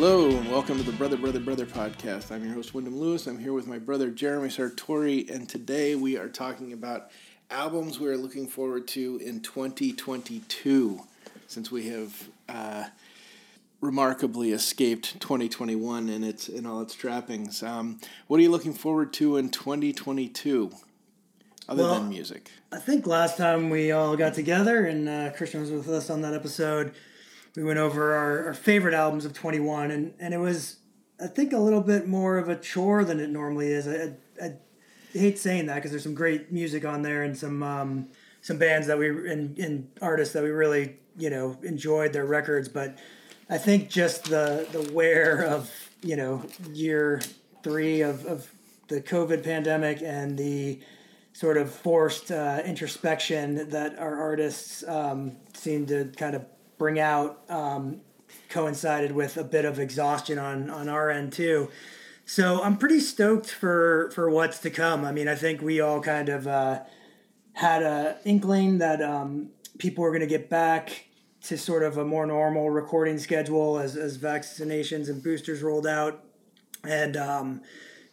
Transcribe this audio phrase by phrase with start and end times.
[0.00, 2.30] Hello and welcome to the Brother Brother Brother podcast.
[2.30, 3.26] I'm your host Wyndham Lewis.
[3.26, 7.10] I'm here with my brother Jeremy Sartori, and today we are talking about
[7.50, 11.00] albums we are looking forward to in 2022,
[11.48, 12.84] since we have uh,
[13.80, 17.60] remarkably escaped 2021 and its in all its trappings.
[17.64, 20.70] Um, what are you looking forward to in 2022,
[21.68, 22.52] other Well, than music?
[22.70, 26.20] I think last time we all got together and uh, Christian was with us on
[26.20, 26.94] that episode,
[27.58, 30.76] we went over our, our favorite albums of 21, and, and it was,
[31.20, 33.88] I think, a little bit more of a chore than it normally is.
[33.88, 34.54] I, I,
[35.12, 38.10] I hate saying that because there's some great music on there and some um,
[38.42, 42.68] some bands that we and, and artists that we really you know enjoyed their records,
[42.68, 42.96] but
[43.50, 45.68] I think just the the wear of
[46.00, 47.20] you know year
[47.64, 48.48] three of, of
[48.86, 50.78] the COVID pandemic and the
[51.32, 56.44] sort of forced uh, introspection that our artists um, seem to kind of
[56.78, 58.00] bring out um,
[58.48, 61.68] coincided with a bit of exhaustion on on our end too.
[62.24, 65.04] So I'm pretty stoked for for what's to come.
[65.04, 66.80] I mean, I think we all kind of uh,
[67.54, 71.06] had a inkling that um, people were going to get back
[71.44, 76.22] to sort of a more normal recording schedule as as vaccinations and boosters rolled out,
[76.84, 77.62] and um,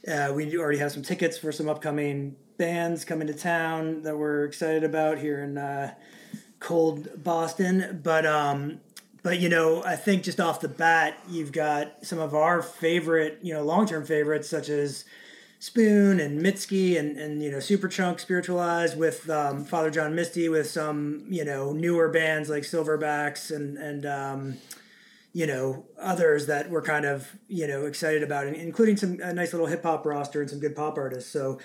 [0.08, 4.45] uh, we already have some tickets for some upcoming bands coming to town that we're
[4.45, 5.93] excited about here in uh,
[6.66, 8.02] cold Boston.
[8.03, 8.81] But um,
[9.23, 13.39] but you know, I think just off the bat, you've got some of our favorite,
[13.41, 15.05] you know, long term favorites such as
[15.59, 20.69] Spoon and Mitski and, and you know Superchunk spiritualized with um, Father John Misty with
[20.69, 24.58] some you know newer bands like Silverbacks and and um,
[25.33, 29.53] you know others that we're kind of you know excited about, including some a nice
[29.53, 31.32] little hip hop roster and some good pop artists.
[31.32, 31.59] So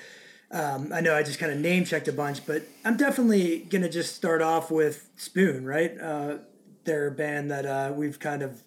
[0.51, 3.89] um, I know I just kind of name checked a bunch, but I'm definitely gonna
[3.89, 5.99] just start off with Spoon, right?
[6.01, 6.39] Uh,
[6.85, 8.63] they're a band that uh, we've kind of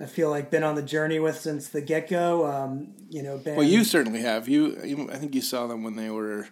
[0.00, 2.46] I feel like been on the journey with since the get go.
[2.46, 4.48] Um, you know, band, Well, you certainly have.
[4.48, 6.48] You, you, I think you saw them when they were.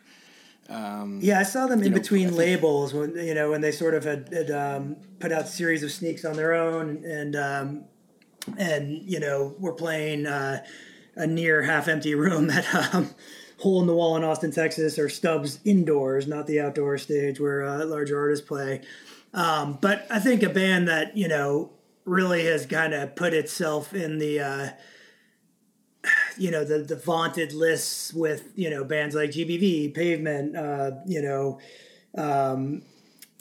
[0.69, 3.95] Um, Yeah, I saw them in know, between labels when you know when they sort
[3.95, 7.85] of had, had um, put out series of sneaks on their own, and um,
[8.59, 10.65] and you know we're playing uh,
[11.15, 13.15] a near half empty room at um,
[13.59, 17.65] Hole in the Wall in Austin, Texas, or Stubbs indoors, not the outdoor stage where
[17.65, 18.83] uh, larger artists play.
[19.33, 21.71] Um, but I think a band that you know
[22.05, 24.69] really has kind of put itself in the uh,
[26.39, 31.23] you know the the vaunted lists with you know bands like GBV, Pavement, uh, you
[31.23, 31.59] know
[32.17, 32.83] um,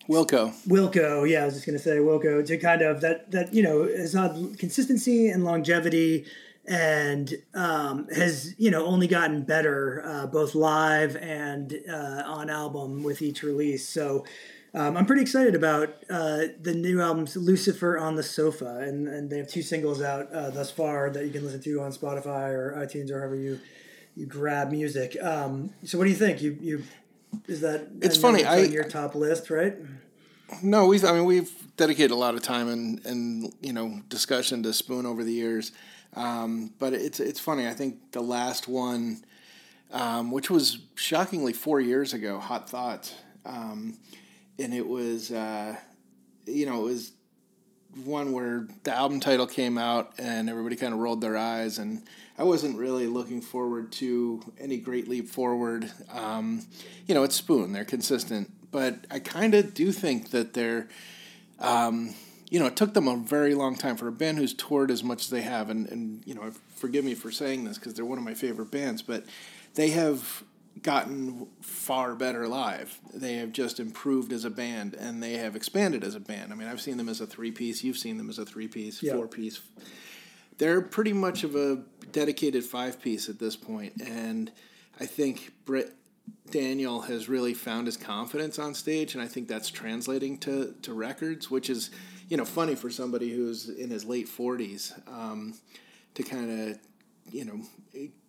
[0.10, 0.54] Wilco.
[0.68, 1.30] Wilco.
[1.30, 4.14] Yeah, I was just gonna say Wilco to kind of that that you know has
[4.14, 6.26] had consistency and longevity
[6.68, 13.04] and um, has you know only gotten better uh, both live and uh, on album
[13.04, 13.88] with each release.
[13.88, 14.26] So.
[14.78, 19.30] Um, I'm pretty excited about uh, the new albums Lucifer on the Sofa, and, and
[19.30, 22.50] they have two singles out uh, thus far that you can listen to on Spotify
[22.50, 23.58] or iTunes or however you
[24.18, 25.16] you grab music.
[25.24, 26.42] Um, so, what do you think?
[26.42, 26.84] You you
[27.48, 29.76] is that It's funny, I- your top list, right?
[30.62, 31.04] No, we've.
[31.04, 35.06] I mean, we've dedicated a lot of time and and you know discussion to Spoon
[35.06, 35.72] over the years.
[36.16, 37.68] Um, but it's it's funny.
[37.68, 39.24] I think the last one,
[39.92, 43.14] um, which was shockingly four years ago, Hot Thoughts,
[43.46, 43.98] um,
[44.58, 45.76] and it was uh,
[46.46, 47.12] you know it was
[48.04, 52.04] one where the album title came out and everybody kind of rolled their eyes and
[52.38, 55.90] I wasn't really looking forward to any great leap forward.
[56.12, 56.66] Um,
[57.08, 60.88] you know, it's Spoon; they're consistent, but I kind of do think that they're.
[61.60, 62.14] Um,
[62.50, 65.04] you know, it took them a very long time for a band who's toured as
[65.04, 68.06] much as they have, and, and you know, forgive me for saying this because they're
[68.06, 69.26] one of my favorite bands, but
[69.76, 70.44] they have
[70.82, 73.00] gotten far better live.
[73.14, 76.52] They have just improved as a band, and they have expanded as a band.
[76.52, 77.84] I mean, I've seen them as a three piece.
[77.84, 79.14] You've seen them as a three piece, Yeah.
[79.14, 79.62] four piece.
[80.58, 84.02] They're pretty much of a dedicated five piece at this point.
[84.02, 84.52] and
[85.00, 85.94] I think Britt
[86.50, 90.94] Daniel has really found his confidence on stage, and I think that's translating to, to
[90.94, 91.90] records, which is,
[92.28, 95.56] you know, funny for somebody who's in his late forties um,
[96.16, 96.80] to kind of,
[97.32, 97.62] you know,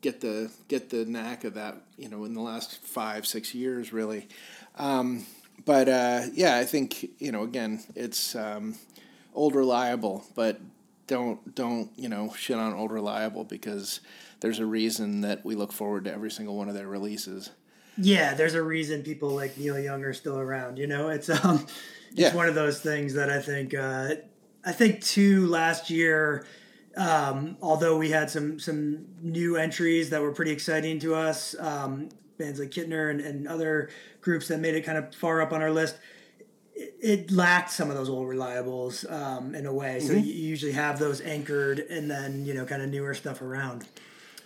[0.00, 3.92] get the get the knack of that, you know, in the last five six years,
[3.92, 4.28] really.
[4.76, 5.24] Um,
[5.64, 8.76] but uh, yeah, I think you know, again, it's um,
[9.34, 10.60] old reliable, but
[11.06, 14.00] don't don't you know shit on old reliable because
[14.40, 17.50] there's a reason that we look forward to every single one of their releases.
[17.98, 20.78] Yeah, there's a reason people like Neil Young are still around.
[20.78, 21.66] You know, it's um,
[22.14, 24.14] it's one of those things that I think uh,
[24.64, 26.46] I think too last year.
[26.96, 32.08] Um, although we had some some new entries that were pretty exciting to us, um,
[32.38, 35.62] bands like Kittner and, and other groups that made it kind of far up on
[35.62, 35.98] our list.
[36.74, 40.00] it lacked some of those old reliables um, in a way.
[40.00, 40.24] So mm-hmm.
[40.24, 43.86] you usually have those anchored, and then you know, kind of newer stuff around.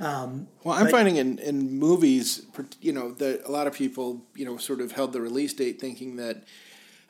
[0.01, 2.47] Um, well, I'm but, finding in, in movies,
[2.81, 5.79] you know, that a lot of people, you know, sort of held the release date
[5.79, 6.45] thinking that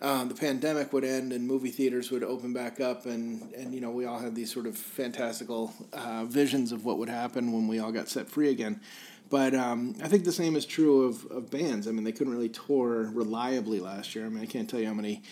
[0.02, 3.80] um, the pandemic would end and movie theaters would open back up, and, and you
[3.80, 7.68] know, we all had these sort of fantastical uh, visions of what would happen when
[7.68, 8.80] we all got set free again.
[9.28, 11.86] But um, I think the same is true of, of bands.
[11.86, 14.26] I mean, they couldn't really tour reliably last year.
[14.26, 15.22] I mean, I can't tell you how many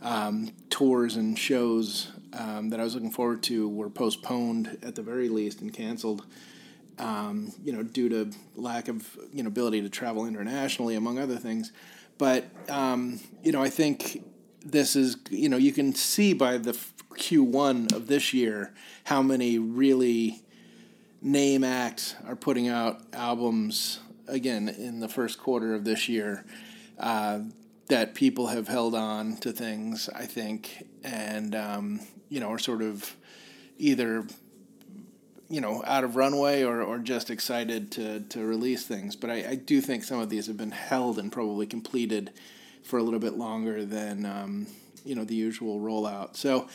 [0.00, 5.02] um, tours and shows um, that I was looking forward to were postponed at the
[5.02, 6.24] very least and canceled
[6.98, 11.36] um, you know, due to lack of you know ability to travel internationally, among other
[11.36, 11.72] things.
[12.22, 14.22] But um, you know, I think
[14.64, 16.70] this is you know you can see by the
[17.14, 18.72] Q1 of this year
[19.02, 20.40] how many really
[21.20, 23.98] name acts are putting out albums
[24.28, 26.44] again in the first quarter of this year.
[26.96, 27.40] Uh,
[27.88, 32.82] that people have held on to things, I think, and um, you know, are sort
[32.82, 33.16] of
[33.78, 34.24] either
[35.52, 39.14] you know out of runway or, or just excited to, to release things.
[39.14, 42.32] But I, I do think some of these have been held and probably completed
[42.82, 44.66] for a little bit longer than um,
[45.04, 46.36] you know the usual rollout.
[46.36, 46.68] So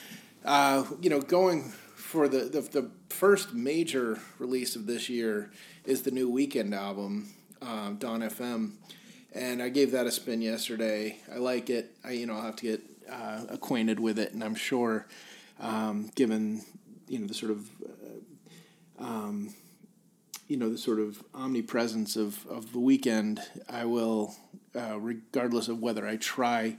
[0.45, 1.63] uh, you know going
[1.95, 5.49] for the, the, the first major release of this year
[5.83, 7.29] is the new Weeknd album,
[7.63, 8.73] uh, Dawn FM,
[9.33, 11.17] and I gave that a spin yesterday.
[11.33, 11.95] I like it.
[12.05, 15.07] I you know I'll have to get uh, acquainted with it, and I'm sure,
[15.59, 16.61] um, given
[17.07, 17.67] you know the sort of
[18.99, 19.53] um,
[20.47, 23.39] you know, the sort of omnipresence of, of the Weeknd
[23.69, 24.35] I will,
[24.75, 26.77] uh, regardless of whether I try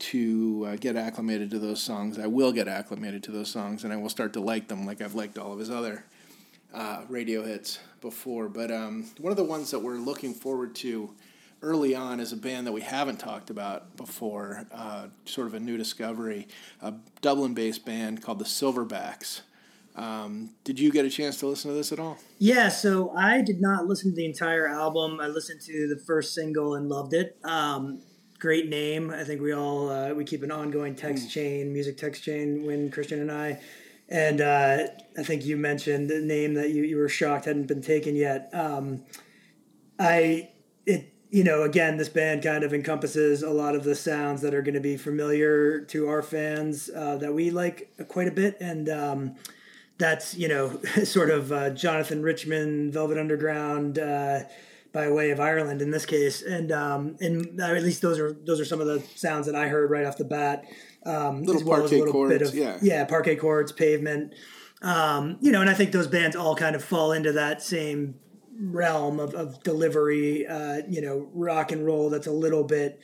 [0.00, 3.92] to uh, get acclimated to those songs, I will get acclimated to those songs and
[3.92, 6.04] I will start to like them like I've liked all of his other
[6.74, 8.48] uh, radio hits before.
[8.48, 11.14] But um, one of the ones that we're looking forward to
[11.62, 15.60] early on is a band that we haven't talked about before, uh, sort of a
[15.60, 16.48] new discovery,
[16.82, 19.42] a Dublin based band called the Silverbacks.
[19.96, 22.18] Um, did you get a chance to listen to this at all?
[22.38, 25.20] Yeah, so I did not listen to the entire album.
[25.20, 27.38] I listened to the first single and loved it.
[27.44, 28.00] Um,
[28.40, 29.10] great name.
[29.10, 31.30] I think we all uh, we keep an ongoing text mm.
[31.30, 32.66] chain, music text chain.
[32.66, 33.60] When Christian and I,
[34.08, 34.78] and uh,
[35.16, 38.50] I think you mentioned the name that you, you were shocked hadn't been taken yet.
[38.52, 39.04] Um,
[40.00, 40.50] I
[40.86, 44.54] it you know again this band kind of encompasses a lot of the sounds that
[44.54, 48.56] are going to be familiar to our fans uh, that we like quite a bit
[48.60, 48.88] and.
[48.88, 49.36] Um,
[49.98, 54.40] that's you know sort of uh, Jonathan Richman, Velvet Underground, uh,
[54.94, 58.60] by way of Ireland in this case, and um, and at least those are those
[58.60, 60.64] are some of the sounds that I heard right off the bat.
[61.04, 63.72] Um, little as well parquet as a little chords, bit of yeah, yeah, Parquet Courts,
[63.72, 64.34] pavement.
[64.80, 68.14] Um, you know, and I think those bands all kind of fall into that same
[68.58, 70.46] realm of, of delivery.
[70.46, 73.00] Uh, you know, rock and roll that's a little bit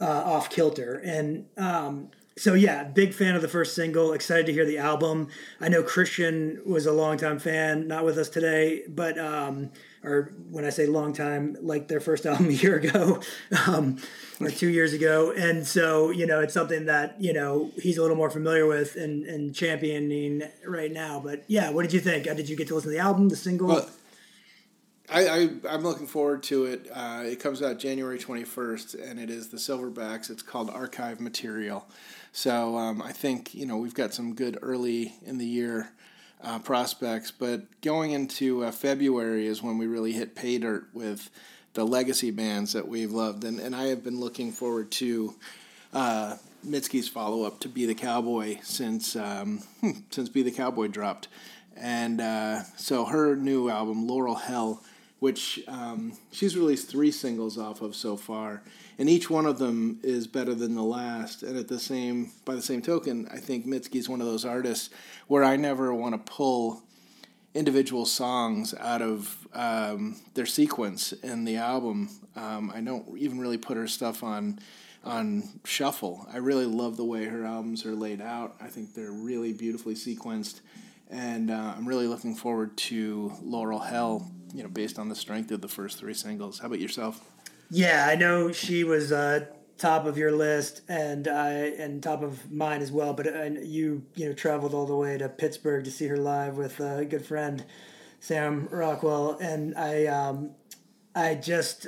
[0.00, 4.12] uh, off kilter, and um, so yeah, big fan of the first single.
[4.12, 5.28] Excited to hear the album.
[5.60, 9.70] I know Christian was a longtime fan, not with us today, but um,
[10.04, 13.20] or when I say long time, like their first album a year ago,
[13.66, 13.98] um,
[14.40, 15.32] or two years ago.
[15.32, 18.94] And so you know, it's something that you know he's a little more familiar with
[18.94, 21.20] and, and championing right now.
[21.20, 22.28] But yeah, what did you think?
[22.28, 23.68] Uh, did you get to listen to the album, the single?
[23.68, 23.90] Well,
[25.10, 26.86] I, I am looking forward to it.
[26.92, 30.28] Uh, it comes out January 21st, and it is the Silverbacks.
[30.28, 31.86] It's called Archive Material.
[32.32, 35.90] So um, I think you know we've got some good early in the year
[36.42, 41.30] uh, prospects, but going into uh, February is when we really hit pay dirt with
[41.74, 45.34] the legacy bands that we've loved, and and I have been looking forward to.
[45.92, 49.62] Uh, Mitski's follow up to Be the Cowboy since um,
[50.10, 51.28] since Be the Cowboy dropped,
[51.76, 54.82] and uh, so her new album Laurel Hell
[55.20, 58.62] which um, she's released three singles off of so far,
[58.98, 61.42] and each one of them is better than the last.
[61.42, 64.90] And at the same, by the same token, I think Mitski's one of those artists
[65.28, 66.82] where I never want to pull
[67.54, 72.10] individual songs out of um, their sequence in the album.
[72.34, 74.58] Um, I don't even really put her stuff on
[75.04, 76.26] on shuffle.
[76.32, 78.56] I really love the way her albums are laid out.
[78.60, 80.60] I think they're really beautifully sequenced,
[81.08, 85.50] and uh, I'm really looking forward to Laurel Hell you know, based on the strength
[85.50, 86.58] of the first three singles.
[86.58, 87.20] How about yourself?
[87.70, 89.46] Yeah, I know she was uh,
[89.76, 93.12] top of your list and I and top of mine as well.
[93.12, 96.56] But uh, you you know traveled all the way to Pittsburgh to see her live
[96.56, 97.64] with a good friend
[98.20, 100.50] Sam Rockwell, and I um,
[101.14, 101.86] I just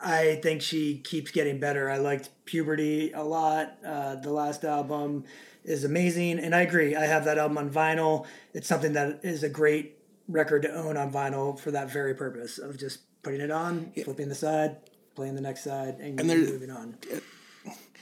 [0.00, 1.90] I think she keeps getting better.
[1.90, 3.76] I liked Puberty a lot.
[3.84, 5.24] Uh, the last album
[5.64, 6.94] is amazing, and I agree.
[6.96, 8.26] I have that album on vinyl.
[8.54, 9.96] It's something that is a great
[10.28, 14.28] record to own on vinyl for that very purpose of just putting it on, flipping
[14.28, 14.76] the side,
[15.18, 16.96] playing the next side, and, and moving on.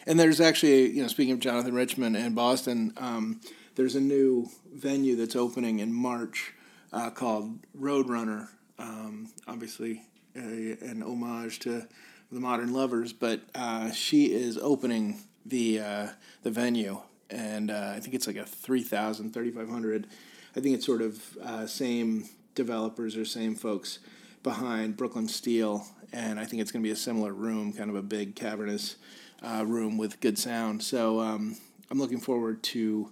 [0.06, 3.40] and there's actually you know speaking of Jonathan Richman and Boston, um,
[3.74, 6.52] there's a new venue that's opening in March
[6.92, 8.48] uh, called Roadrunner.
[8.78, 10.02] Um, obviously,
[10.36, 11.88] a, an homage to
[12.30, 16.08] the Modern Lovers, but uh, she is opening the uh,
[16.42, 20.06] the venue, and uh, I think it's like a 3,000, 3,500.
[20.54, 24.00] I think it's sort of uh, same developers or same folks
[24.42, 27.96] behind Brooklyn Steel, and I think it's going to be a similar room, kind of
[27.96, 28.96] a big cavernous
[29.42, 30.82] uh, room with good sound.
[30.82, 31.56] So um,
[31.90, 33.10] I'm looking forward to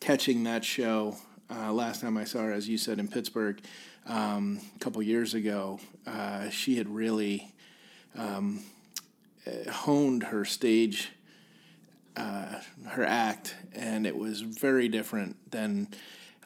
[0.00, 1.16] catching that show.
[1.50, 3.60] Uh, last time I saw her, as you said, in Pittsburgh
[4.06, 7.52] um, a couple years ago, uh, she had really
[8.16, 8.62] um,
[9.70, 11.10] honed her stage,
[12.16, 15.88] uh, her act, and it was very different than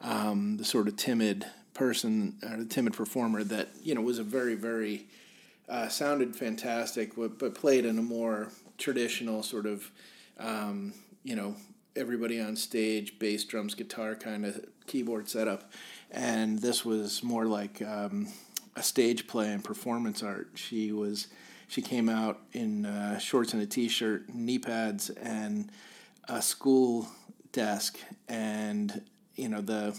[0.01, 4.23] um, the sort of timid person or the timid performer that you know was a
[4.23, 5.07] very very
[5.71, 9.89] uh, sounded fantastic, but, played in a more traditional sort of
[10.37, 11.55] um, you know
[11.95, 15.71] everybody on stage, bass, drums, guitar kind of keyboard setup,
[16.11, 18.27] and this was more like um,
[18.75, 20.49] a stage play and performance art.
[20.55, 21.27] She was
[21.69, 25.71] she came out in uh, shorts and a t-shirt, knee pads, and
[26.27, 27.07] a school
[27.53, 27.97] desk,
[28.27, 29.01] and
[29.35, 29.97] you know the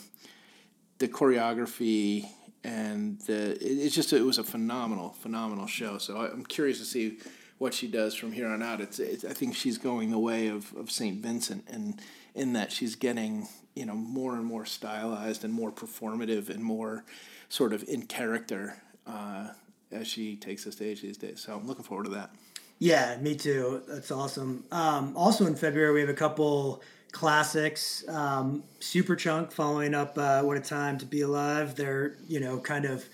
[0.99, 2.29] the choreography
[2.65, 5.99] and the it, it's just it was a phenomenal phenomenal show.
[5.99, 7.19] So I'm curious to see
[7.59, 8.81] what she does from here on out.
[8.81, 12.01] It's, it's I think she's going the way of of Saint Vincent, and
[12.35, 17.05] in that she's getting you know more and more stylized and more performative and more
[17.49, 18.77] sort of in character
[19.07, 19.49] uh,
[19.91, 21.41] as she takes the stage these days.
[21.41, 22.35] So I'm looking forward to that.
[22.79, 23.83] Yeah, me too.
[23.87, 24.65] That's awesome.
[24.73, 28.05] Um, also in February we have a couple classics.
[28.09, 32.85] Um, Superchunk following up uh, "What a Time to Be Alive." They're you know kind
[32.85, 33.05] of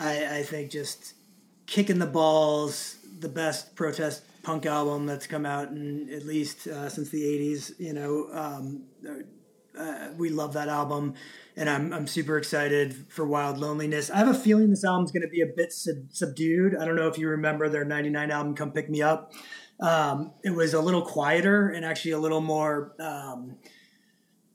[0.00, 1.14] I, I think just
[1.66, 2.96] kicking the balls.
[3.20, 7.78] The best protest punk album that's come out in at least uh, since the '80s.
[7.78, 8.82] You know, um,
[9.78, 11.14] uh, we love that album,
[11.56, 14.10] and I'm I'm super excited for Wild Loneliness.
[14.10, 16.76] I have a feeling this album's going to be a bit sub- subdued.
[16.76, 19.32] I don't know if you remember their '99 album, "Come Pick Me Up."
[19.80, 22.94] Um, it was a little quieter and actually a little more.
[22.98, 23.56] Um,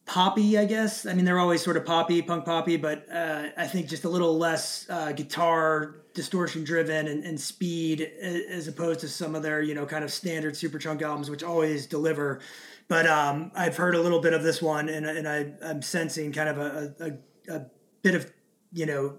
[0.10, 1.06] poppy, I guess.
[1.06, 4.10] I mean, they're always sort of poppy, punk poppy, but uh, I think just a
[4.10, 9.62] little less uh, guitar distortion driven and, and, speed as opposed to some of their,
[9.62, 12.40] you know, kind of standard Superchunk albums, which always deliver.
[12.88, 16.32] But um, I've heard a little bit of this one and, and I, am sensing
[16.32, 17.66] kind of a, a, a,
[18.02, 18.32] bit of,
[18.74, 19.16] you know,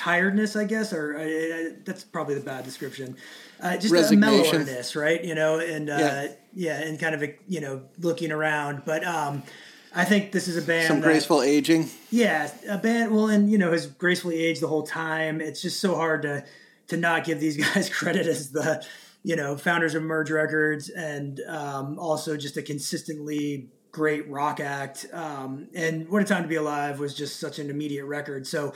[0.00, 3.16] tiredness, I guess, or uh, that's probably the bad description.
[3.60, 5.22] Uh, just a mellowness, right?
[5.22, 6.28] You know, and uh, yeah.
[6.54, 8.82] yeah, and kind of a, you know looking around.
[8.86, 9.42] But um,
[9.94, 10.88] I think this is a band.
[10.88, 11.90] Some graceful aging.
[12.10, 13.14] Yeah, a band.
[13.14, 15.42] Well, and you know, has gracefully aged the whole time.
[15.42, 16.44] It's just so hard to
[16.88, 18.82] to not give these guys credit as the
[19.22, 25.06] you know founders of Merge Records and um, also just a consistently great rock act.
[25.12, 28.46] Um, and What a Time to Be Alive was just such an immediate record.
[28.46, 28.72] So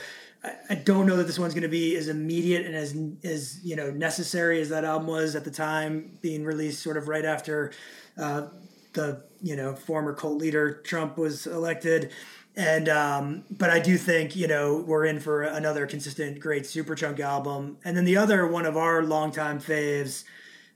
[0.69, 3.77] I, don't know that this one's going to be as immediate and as as you
[3.77, 7.73] know necessary as that album was at the time, being released sort of right after.
[8.19, 8.49] Uh,
[8.93, 12.11] the you know former cult leader Trump was elected,
[12.57, 17.21] and um, but I do think you know we're in for another consistent great Superchunk
[17.21, 20.25] album, and then the other one of our longtime faves.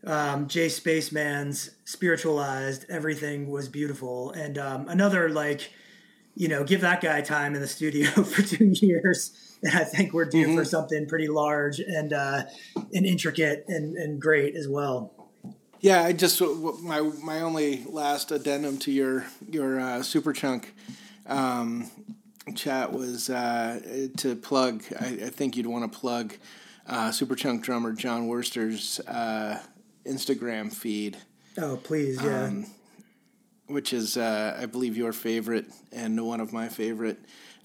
[0.05, 5.73] Um, J Spaceman's spiritualized everything was beautiful and um, another like
[6.37, 10.13] you know give that guy time in the studio for two years and I think
[10.13, 10.57] we're due mm-hmm.
[10.57, 12.45] for something pretty large and uh,
[12.95, 15.13] and intricate and, and great as well.
[15.81, 16.41] Yeah, I just
[16.83, 20.65] my my only last addendum to your your uh, Superchunk
[21.27, 21.91] um,
[22.55, 24.83] chat was uh, to plug.
[24.99, 26.35] I, I, think you'd want to plug
[26.87, 29.61] uh, Superchunk drummer Jon Wurster's uh,
[30.07, 31.19] Instagram feed.
[31.59, 32.45] Oh, please, yeah.
[32.45, 32.67] Um,
[33.67, 37.19] which is, uh, I believe, your favorite and one of my favorite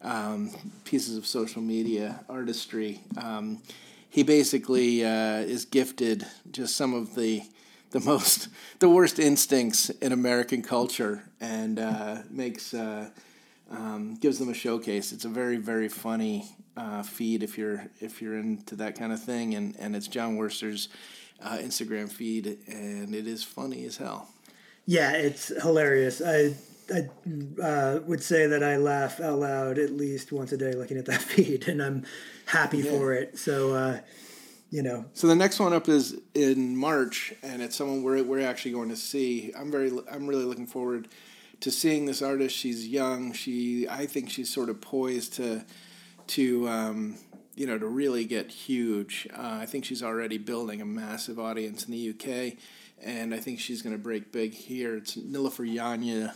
[0.03, 0.51] um,
[0.83, 3.01] pieces of social media artistry.
[3.17, 3.61] Um,
[4.09, 7.43] he basically uh, is gifted just some of the
[7.91, 13.09] the most the worst instincts in American culture and uh, makes uh,
[13.71, 15.11] um, gives them a showcase.
[15.11, 19.23] It's a very very funny uh, feed if you're if you're into that kind of
[19.23, 20.89] thing, and and it's Jon Wurster's
[21.41, 24.29] uh, Instagram feed, and it is funny as hell.
[24.85, 26.21] Yeah, it's hilarious.
[26.21, 26.55] I
[26.91, 30.97] I uh, would say that I laugh out loud at least once a day looking
[30.97, 32.05] at that feed, and I'm
[32.45, 32.91] happy yeah.
[32.91, 33.37] for it.
[33.37, 33.99] So uh,
[34.69, 35.05] you know.
[35.13, 38.89] So the next one up is in March, and it's someone we're we're actually going
[38.89, 39.53] to see.
[39.57, 41.07] I'm very I'm really looking forward
[41.61, 42.55] to seeing this artist.
[42.55, 43.33] She's young.
[43.33, 45.63] She I think she's sort of poised to
[46.27, 47.17] to um,
[47.55, 49.27] you know, to really get huge.
[49.33, 52.57] Uh, I think she's already building a massive audience in the UK,
[53.03, 54.97] and I think she's going to break big here.
[54.97, 56.33] It's Nilüfer Yanya,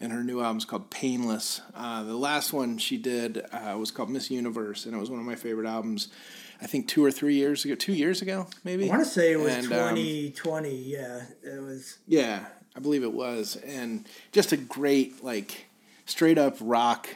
[0.00, 1.60] and her new album's called Painless.
[1.74, 5.20] Uh, the last one she did uh, was called Miss Universe, and it was one
[5.20, 6.08] of my favorite albums.
[6.62, 8.86] I think two or three years ago, two years ago, maybe.
[8.86, 10.68] I want to say it was and, 2020.
[10.68, 11.98] Um, yeah, it was.
[12.06, 15.66] Yeah, I believe it was, and just a great like
[16.06, 17.08] straight up rock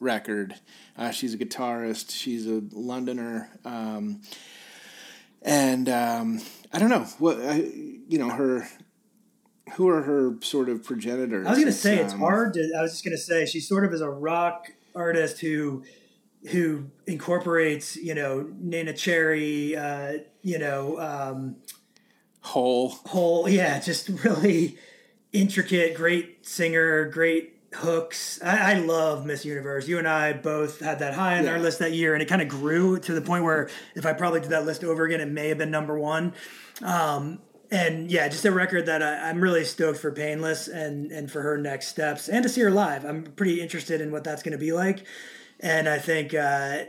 [0.00, 0.54] record.
[0.96, 2.10] Uh, she's a guitarist.
[2.10, 4.20] She's a Londoner, um,
[5.42, 6.40] and um,
[6.72, 8.68] I don't know what you know her.
[9.74, 11.46] Who are her sort of progenitors?
[11.46, 12.72] I was going to say it's um, hard to.
[12.76, 15.84] I was just going to say she sort of is a rock artist who
[16.50, 20.98] who incorporates you know Neneh Cherry, uh, you know.
[20.98, 21.56] Um,
[22.42, 22.88] Hole.
[23.06, 24.76] Hole, yeah, just really
[25.32, 28.40] intricate, great singer, great hooks.
[28.42, 29.88] I, I, love Miss Universe.
[29.88, 31.52] You and I both had that high on yeah.
[31.52, 34.12] our list that year, and it kind of grew to the point where if I
[34.12, 36.34] probably did that list over again, it may have been number one.
[36.82, 37.38] Um,
[37.72, 41.40] and yeah, just a record that I, am really stoked for Painless and and for
[41.40, 43.04] her next steps, and to see her live.
[43.04, 45.04] I'm pretty interested in what that's going to be like,
[45.58, 46.32] and I think.
[46.34, 46.84] Uh,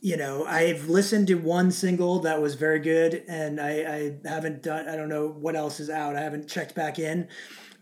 [0.00, 4.62] you know, I've listened to one single that was very good, and I, I haven't
[4.62, 4.86] done.
[4.86, 6.14] I don't know what else is out.
[6.14, 7.26] I haven't checked back in,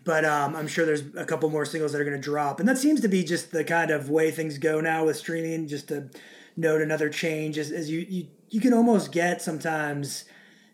[0.05, 2.69] but um, I'm sure there's a couple more singles that are going to drop, and
[2.69, 5.67] that seems to be just the kind of way things go now with streaming.
[5.67, 6.09] Just to
[6.55, 10.23] note another change is you, you you can almost get sometimes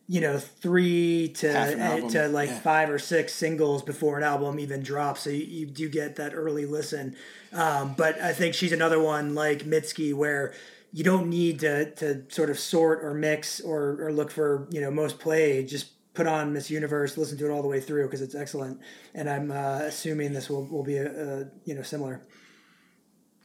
[0.09, 2.59] you know three to uh, to like yeah.
[2.59, 6.33] five or six singles before an album even drops so you, you do get that
[6.33, 7.15] early listen
[7.53, 10.53] um, but i think she's another one like mitski where
[10.91, 14.81] you don't need to to sort of sort or mix or or look for you
[14.81, 18.03] know most play just put on Miss Universe, listen to it all the way through
[18.03, 18.81] because it's excellent.
[19.13, 22.21] And I'm uh, assuming this will, will be a, a, you know similar.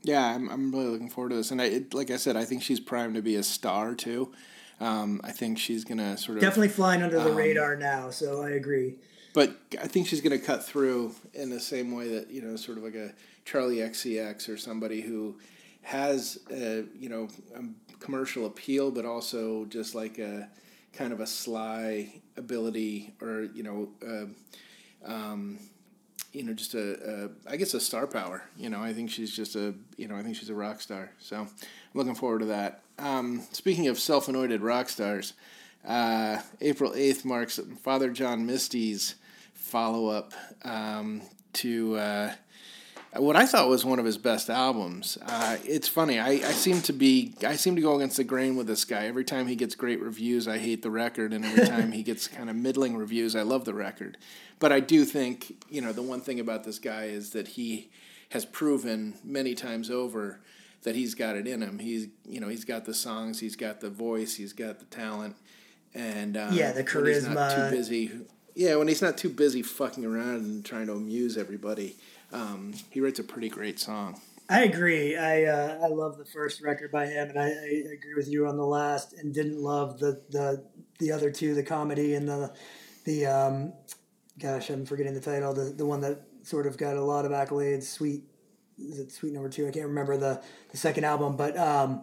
[0.03, 2.45] Yeah, I'm, I'm really looking forward to this, and I it, like I said, I
[2.45, 4.33] think she's primed to be a star too.
[4.81, 8.11] Um, I think she's gonna sort of definitely flying under the um, radar now.
[8.11, 8.97] So I agree.
[9.33, 12.79] But I think she's gonna cut through in the same way that you know, sort
[12.79, 13.13] of like a
[13.45, 15.37] Charli XCX or somebody who
[15.83, 17.63] has a, you know a
[17.99, 20.49] commercial appeal, but also just like a
[20.93, 25.59] kind of a sly ability or you know uh, um,
[26.33, 29.35] you know just a, a I guess a star power you know I think she's
[29.35, 31.49] just a you know I think she's a rock star so I'm
[31.95, 35.35] looking forward to that um, speaking of self-anointed rock stars
[35.87, 39.17] uh, April 8th marks Father John Misty's
[39.53, 40.33] follow-up
[40.65, 41.23] um,
[41.55, 42.33] to uh,
[43.17, 45.19] what I thought was one of his best albums.
[45.23, 46.19] Uh, it's funny.
[46.19, 49.07] I, I seem to be I seem to go against the grain with this guy.
[49.07, 52.27] Every time he gets great reviews, I hate the record, and every time he gets
[52.27, 54.19] kind of middling reviews, I love the record.
[54.59, 57.91] But I do think you know the one thing about this guy is that he
[58.31, 60.41] has proven many times over
[60.85, 61.79] that he's got it in him.
[61.79, 65.37] He's you know he's got the songs, he's got the voice, he's got the talent,
[65.95, 67.71] and uh, yeah, the charisma.
[67.71, 68.11] too busy.
[68.55, 71.97] Yeah, when he's not too busy fucking around and trying to amuse everybody
[72.35, 74.21] um, he writes a pretty great song.
[74.49, 75.17] I agree.
[75.17, 78.47] I uh, I love the first record by him, and I, I, agree with you
[78.47, 79.15] on the last.
[79.15, 80.65] And didn't love the the
[80.99, 82.53] the other two, the comedy and the
[83.05, 83.73] the um,
[84.39, 85.55] gosh, I'm forgetting the title.
[85.55, 87.85] The the one that sort of got a lot of accolades.
[87.85, 88.25] Sweet,
[88.79, 89.67] is it Sweet Number Two?
[89.67, 92.03] I can't remember the the second album, but um,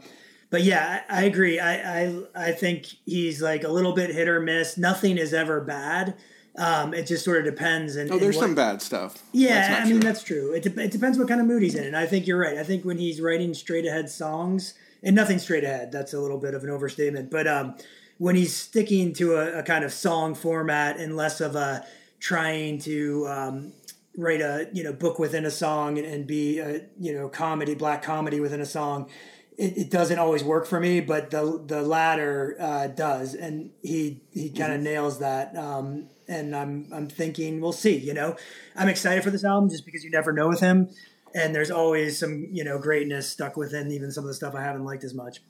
[0.50, 1.60] but yeah, I, I agree.
[1.60, 4.78] I, I I think he's like a little bit hit or miss.
[4.78, 6.16] Nothing is ever bad.
[6.58, 7.96] Um, it just sort of depends.
[7.96, 9.24] And oh, there's what, some bad stuff.
[9.32, 10.54] Yeah, I mean that's true.
[10.54, 12.58] It, de- it depends what kind of mood he's in, and I think you're right.
[12.58, 16.38] I think when he's writing straight ahead songs, and nothing straight ahead, that's a little
[16.38, 17.32] bit of an overstatement.
[17.32, 17.76] But um,
[18.18, 21.86] when he's sticking to a, a, kind of song format and less of a
[22.20, 23.74] trying to um,
[24.18, 27.76] write a you know book within a song and, and be a you know comedy,
[27.76, 29.10] black comedy within a song,
[29.58, 34.22] it, it, doesn't always work for me, but the the latter uh, does, and he
[34.32, 34.86] he kind of mm-hmm.
[34.86, 35.56] nails that.
[35.56, 37.98] Um, and I'm I'm thinking we'll see.
[37.98, 38.36] You know,
[38.76, 40.90] I'm excited for this album just because you never know with him,
[41.36, 44.62] and there's always some you know greatness stuck within even some of the stuff I
[44.62, 45.42] haven't liked as much.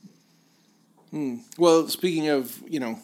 [1.12, 1.38] Hmm.
[1.58, 3.00] Well, speaking of you know,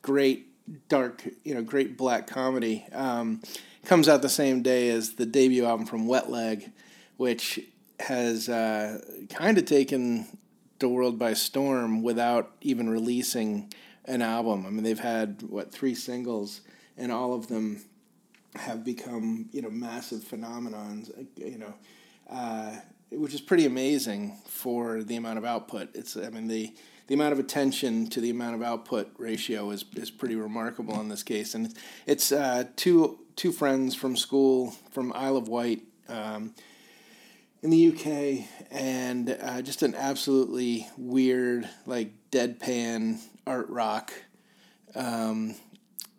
[0.00, 0.48] great
[0.88, 3.42] dark you know great black comedy, um,
[3.84, 6.70] comes out the same day as the debut album from Wet Leg,
[7.16, 7.60] which
[8.00, 10.26] has uh, kind of taken
[10.78, 13.72] the world by storm without even releasing
[14.04, 14.66] an album.
[14.66, 16.60] I mean, they've had what three singles,
[16.96, 17.84] and all of them
[18.54, 21.10] have become you know massive phenomenons.
[21.36, 21.74] You know,
[22.28, 22.76] uh,
[23.10, 25.94] which is pretty amazing for the amount of output.
[25.94, 26.74] It's I mean the
[27.06, 31.08] the amount of attention to the amount of output ratio is is pretty remarkable in
[31.08, 31.72] this case, and
[32.06, 35.82] it's uh, two two friends from school from Isle of Wight.
[36.08, 36.54] Um,
[37.62, 44.12] in the UK, and uh, just an absolutely weird, like deadpan art rock
[44.94, 45.54] um,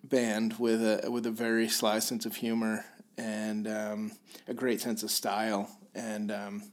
[0.04, 2.86] band with a with a very sly sense of humor
[3.18, 4.12] and um,
[4.48, 5.70] a great sense of style.
[5.94, 6.64] And um,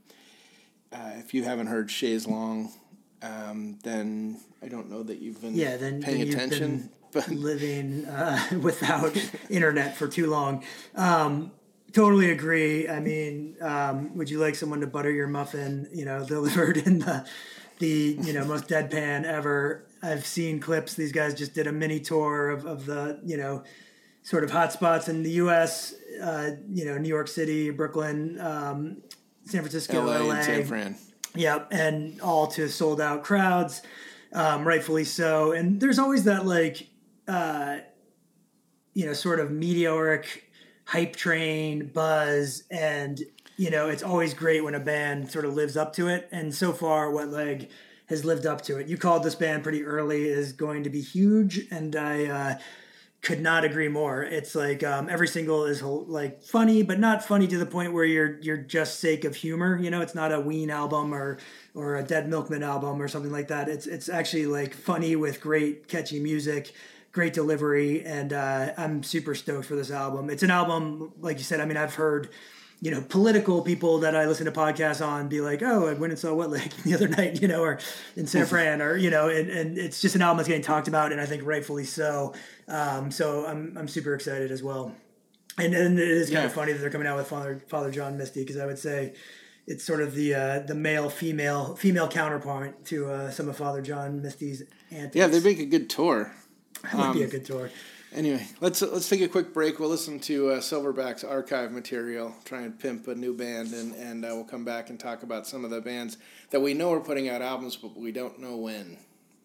[0.93, 2.71] uh, if you haven't heard Chaise Longue,
[3.23, 6.79] um, then I don't know that you've been yeah, then, paying then attention.
[6.79, 9.17] been But living uh, without
[9.49, 10.65] internet for too long.
[10.95, 11.53] Um,
[11.93, 12.89] totally agree.
[12.89, 15.89] I mean, um, would you like someone to butter your muffin?
[15.93, 17.27] You know, delivered in the
[17.79, 19.87] the you know most deadpan ever.
[20.03, 20.95] I've seen clips.
[20.95, 23.65] These guys just did a mini tour of, of the you know
[24.23, 25.95] sort of hotspots in the U.S.
[26.23, 28.99] Uh, you know, New York City, Brooklyn, um,
[29.45, 30.97] San Francisco, LA, LA, and San Fran.
[31.35, 33.83] Yep, and all to sold out crowds,
[34.33, 35.53] um, rightfully so.
[35.53, 36.89] And there's always that like,
[37.31, 37.81] uh,
[38.93, 40.51] you know, sort of meteoric
[40.85, 43.21] hype train buzz, and
[43.57, 46.29] you know, it's always great when a band sort of lives up to it.
[46.33, 47.69] And so far, Wet Leg
[48.07, 48.89] has lived up to it.
[48.89, 52.27] You called this band pretty early is going to be huge, and I.
[52.27, 52.59] Uh,
[53.23, 54.23] could not agree more.
[54.23, 58.05] It's like um, every single is like funny, but not funny to the point where
[58.05, 59.79] you're you're just sake of humor.
[59.79, 61.39] You know, it's not a Ween album or
[61.75, 63.69] or a Dead Milkman album or something like that.
[63.69, 66.73] It's it's actually like funny with great catchy music,
[67.13, 70.31] great delivery, and uh, I'm super stoked for this album.
[70.31, 71.61] It's an album, like you said.
[71.61, 72.31] I mean, I've heard
[72.83, 76.13] you know, political people that I listen to podcasts on be like, oh, I went
[76.15, 77.79] and saw Wet Leg the other night, you know, or
[78.17, 80.89] in San Fran, or you know, and, and it's just an album that's getting talked
[80.89, 82.33] about, and I think rightfully so.
[82.69, 84.95] Um, so I'm I'm super excited as well,
[85.59, 86.47] and and it is kind Yeah.
[86.47, 89.13] of funny that they're coming out with Father Father John Misty because I would say
[89.67, 93.83] it's sort of the uh, the male female female counterpoint to uh, some of Father
[93.83, 95.17] John Misty's antics.
[95.17, 96.35] Yeah, they make a good tour.
[96.83, 97.71] That would be a good tour.
[98.13, 99.79] Anyway, let's let's take a quick break.
[99.79, 104.25] We'll listen to uh, Silverback's archive material, try and pimp a new band, and and
[104.25, 106.19] uh, we'll come back and talk about some of the bands
[106.51, 108.99] that we know are putting out albums, but we don't know when.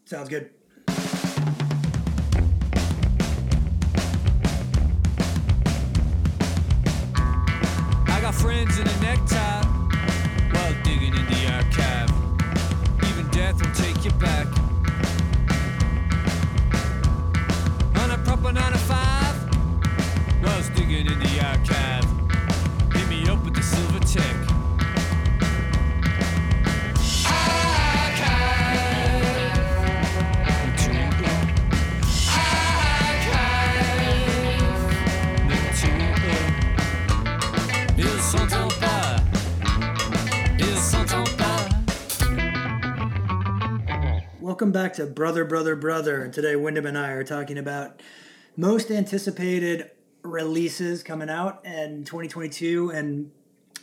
[0.05, 0.49] Sounds good.
[8.07, 9.54] I got friends in a necktie
[44.55, 46.23] Welcome back to Brother, Brother, Brother.
[46.23, 48.01] And today, Wyndham and I are talking about
[48.55, 49.91] most anticipated
[50.23, 52.91] releases coming out in 2022.
[52.91, 53.31] And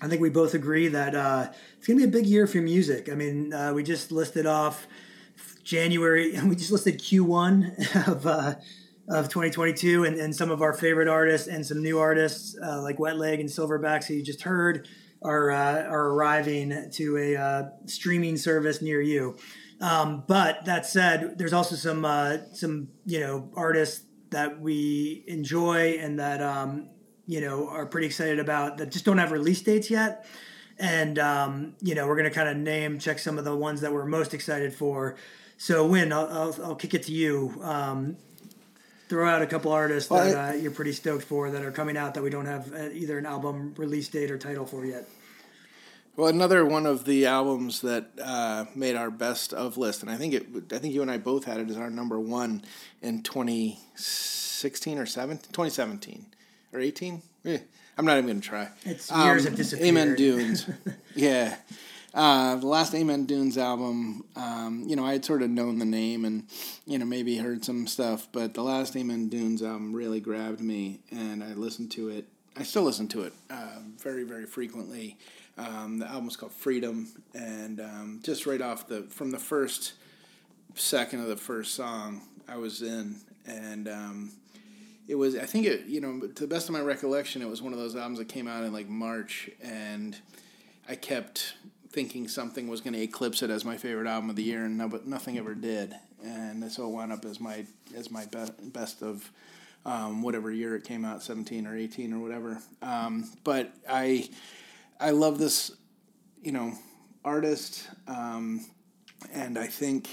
[0.01, 2.57] I think we both agree that uh, it's going to be a big year for
[2.63, 3.11] music.
[3.13, 4.87] I mean, uh, we just listed off
[5.63, 8.27] January, and we just listed Q1 of.
[8.27, 8.55] Uh,
[9.09, 13.01] of 2022 and, and some of our favorite artists and some new artists uh, like
[13.01, 14.87] Wet Leg and Silverbacks who you just heard
[15.25, 19.37] are uh, are arriving to a uh, streaming service near you.
[19.83, 25.99] Um, but that said, there's also some uh, some you know artists that we enjoy
[26.01, 26.89] and that um,
[27.27, 30.25] you know are pretty excited about that just don't have release dates yet.
[30.79, 33.93] And um, you know we're gonna kind of name check some of the ones that
[33.93, 35.17] we're most excited for.
[35.59, 37.61] So Win, I'll, I'll, I'll kick it to you.
[37.63, 38.17] Um,
[39.09, 41.71] throw out a couple artists Well, that I- uh, you're pretty stoked for that are
[41.73, 44.87] coming out that we don't have uh, either an album release date or title for
[44.87, 45.07] yet.
[46.15, 50.17] Well, another one of the albums that uh, made our best of list, and I
[50.17, 52.63] think it, I think you and I both had it as our number one
[53.01, 56.27] in 2016 or 17, 2017
[56.75, 57.23] or 18.
[57.47, 57.59] Eh,
[57.97, 58.69] I'm not even going to try.
[58.85, 59.89] It's years have disappeared.
[59.89, 60.69] Amen Dunes.
[61.15, 61.57] yeah.
[62.15, 65.87] Uh, the last Amen Dunes album, um, you know, I had sort of known the
[65.87, 66.47] name and,
[66.87, 71.01] you know, maybe heard some stuff, but the last Amen Dunes album really grabbed me
[71.11, 72.27] and I listened to it.
[72.55, 75.17] I still listen to it uh, very, very frequently.
[75.59, 79.95] Um, the album's called Freedom, and um, just right off the from the first
[80.75, 84.33] second of the first song, I was in, and um,
[85.09, 87.61] it was I think it you know to the best of my recollection, it was
[87.61, 90.17] one of those albums that came out in like March, and
[90.89, 91.55] I kept
[91.91, 94.79] thinking something was going to eclipse it as my favorite album of the year, and
[94.79, 98.69] no, but nothing ever did, and so it wound up as my as my be-
[98.71, 99.31] best of
[99.85, 102.59] um, whatever year it came out, seventeen or eighteen or whatever.
[102.81, 104.29] Um, but I
[105.03, 105.73] I love this,
[106.43, 106.73] you know,
[107.25, 108.65] artist, um,
[109.33, 110.09] and I think,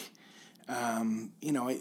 [0.68, 1.78] um, you know,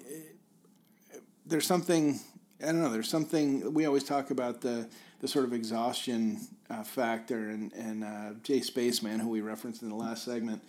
[1.46, 2.20] there's something
[2.62, 2.90] I don't know.
[2.90, 4.88] There's something we always talk about the
[5.20, 9.88] the sort of exhaustion uh, factor, and and uh, J Spaceman, who we referenced in
[9.88, 10.62] the last segment,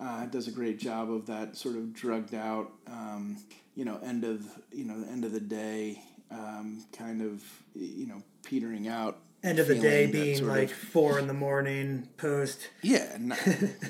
[0.00, 3.36] uh, does a great job of that sort of drugged out, um,
[3.76, 6.02] you know, end of you know end of the day,
[6.32, 7.44] um, kind of
[7.76, 9.18] you know petering out.
[9.44, 12.70] End of the day being like of- four in the morning post.
[12.80, 13.18] yeah,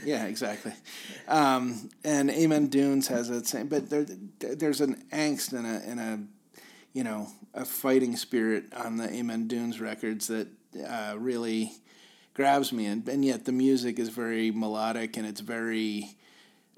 [0.05, 0.73] yeah, exactly.
[1.29, 4.05] Um, and Amen Dunes has that same, but there,
[4.41, 6.59] there's an angst and a and a,
[6.93, 10.49] you know, a fighting spirit on the Amen Dunes records that
[10.89, 11.73] uh, really
[12.35, 16.17] grabs me, and and yet the music is very melodic and it's very,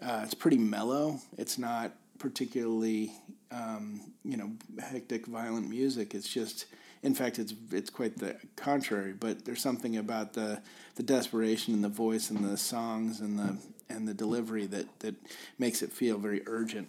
[0.03, 1.19] uh, it's pretty mellow.
[1.39, 3.13] It's not particularly,
[3.51, 6.15] um, you know, hectic, violent music.
[6.15, 6.67] It's just.
[7.03, 9.13] In fact, it's it's quite the contrary.
[9.13, 10.63] But there's something about the
[10.97, 13.57] the desperation in the voice and the songs and the
[13.89, 15.15] and the delivery that that
[15.59, 16.89] makes it feel very urgent.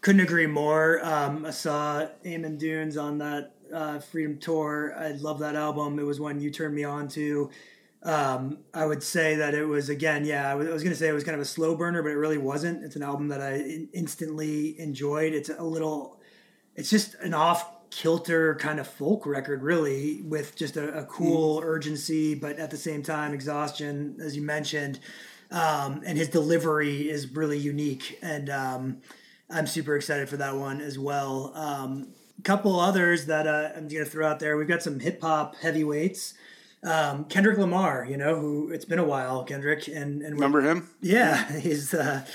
[0.00, 1.04] Couldn't agree more.
[1.04, 4.94] Um, I saw Amen Dunes on that uh, Freedom Tour.
[4.98, 5.98] I love that album.
[5.98, 7.50] It was one you turned me on to.
[8.02, 10.50] Um, I would say that it was again, yeah.
[10.50, 12.16] I was, was going to say it was kind of a slow burner, but it
[12.16, 12.84] really wasn't.
[12.84, 15.32] It's an album that I in- instantly enjoyed.
[15.32, 16.20] It's a little,
[16.76, 21.60] it's just an off kilter kind of folk record, really, with just a, a cool
[21.62, 24.98] urgency, but at the same time exhaustion, as you mentioned.
[25.50, 29.02] Um, and his delivery is really unique, and um,
[29.48, 31.52] I'm super excited for that one as well.
[31.54, 32.08] Um,
[32.42, 34.56] couple others that uh, I'm going to throw out there.
[34.56, 36.34] We've got some hip hop heavyweights.
[36.82, 40.90] Um, Kendrick Lamar, you know, who it's been a while, Kendrick, and and Remember him?
[41.00, 42.26] yeah, he's uh,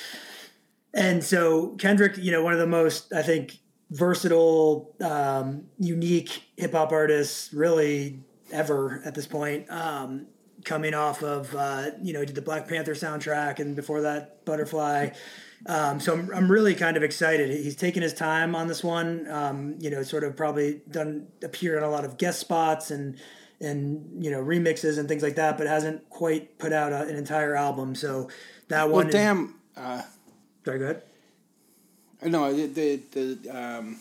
[0.94, 6.74] and so Kendrick, you know, one of the most I think versatile, um, unique hip
[6.74, 8.20] hop artists really
[8.52, 9.70] ever at this point.
[9.70, 10.28] Um,
[10.66, 15.10] coming off of uh, you know did the Black Panther soundtrack and before that Butterfly.
[15.66, 17.50] Um, so I'm, I'm really kind of excited.
[17.50, 19.30] He's taken his time on this one.
[19.30, 23.18] Um, you know, sort of probably done appear in a lot of guest spots and
[23.62, 27.16] and you know remixes and things like that, but hasn't quite put out a, an
[27.16, 27.96] entire album.
[27.96, 28.30] So
[28.70, 29.06] that one.
[29.06, 29.56] Well, is- damn.
[29.76, 30.02] Uh,
[30.64, 31.02] Very good.
[32.24, 34.00] No, the the the, um,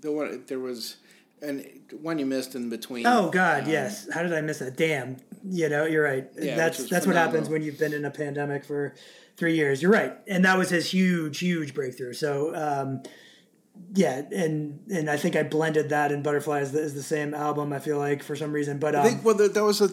[0.00, 0.96] the one there was,
[1.42, 1.66] and
[2.00, 3.06] one you missed in between.
[3.06, 4.08] Oh God, um, yes.
[4.12, 4.76] How did I miss that?
[4.76, 5.16] Damn.
[5.48, 6.28] You know, you're right.
[6.38, 8.94] Yeah, that's that's what happens when you've been in a pandemic for
[9.36, 9.80] three years.
[9.82, 12.12] You're right, and that was his huge, huge breakthrough.
[12.12, 13.02] So, um,
[13.94, 17.34] yeah, and and I think I blended that and Butterfly is the, as the same
[17.34, 17.72] album.
[17.72, 19.90] I feel like for some reason, but um, I think well, that that was a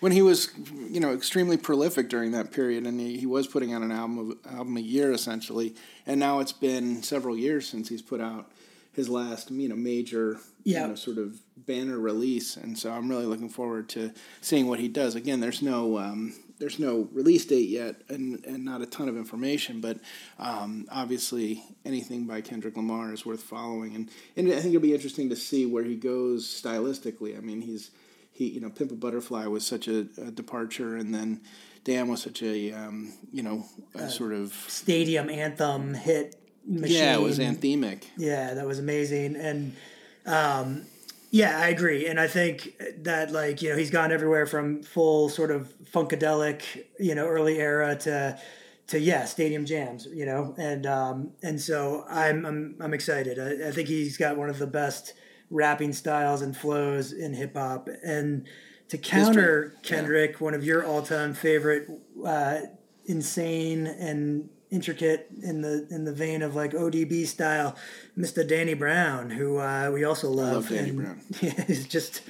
[0.00, 0.50] when he was
[0.90, 4.38] you know extremely prolific during that period, and he, he was putting out an album
[4.44, 5.74] of, album a year essentially,
[6.06, 8.50] and now it's been several years since he's put out
[8.92, 10.82] his last you know major Yeah.
[10.82, 14.80] you know sort of banner release, and so I'm really looking forward to seeing what
[14.80, 15.14] he does.
[15.14, 15.98] Again, there's no.
[15.98, 19.98] Um, there's no release date yet, and, and not a ton of information, but
[20.38, 24.94] um, obviously anything by Kendrick Lamar is worth following, and, and I think it'll be
[24.94, 27.36] interesting to see where he goes stylistically.
[27.36, 27.90] I mean, he's
[28.32, 31.40] he you know Pimp a Butterfly was such a, a departure, and then
[31.84, 33.64] Damn was such a um, you know
[33.94, 36.96] a sort of stadium anthem hit machine.
[36.96, 38.04] yeah, it was anthemic.
[38.16, 39.36] Yeah, that was amazing.
[39.36, 39.76] And
[40.26, 40.86] um,
[41.36, 42.06] yeah, I agree.
[42.06, 42.72] And I think
[43.04, 46.62] that like, you know, he's gone everywhere from full sort of funkadelic,
[46.98, 48.38] you know, early era to
[48.88, 50.54] to yeah, stadium jams, you know.
[50.56, 53.38] And um and so I'm I'm I'm excited.
[53.38, 55.12] I, I think he's got one of the best
[55.50, 57.88] rapping styles and flows in hip hop.
[58.02, 58.46] And
[58.88, 59.80] to counter yeah.
[59.82, 61.86] Kendrick, one of your all-time favorite
[62.24, 62.60] uh
[63.04, 67.74] insane and intricate in the in the vein of like ODB style,
[68.16, 68.46] Mr.
[68.46, 70.52] Danny Brown, who uh, we also love.
[70.54, 71.20] love Danny and, Brown.
[71.42, 72.20] Yeah, he's just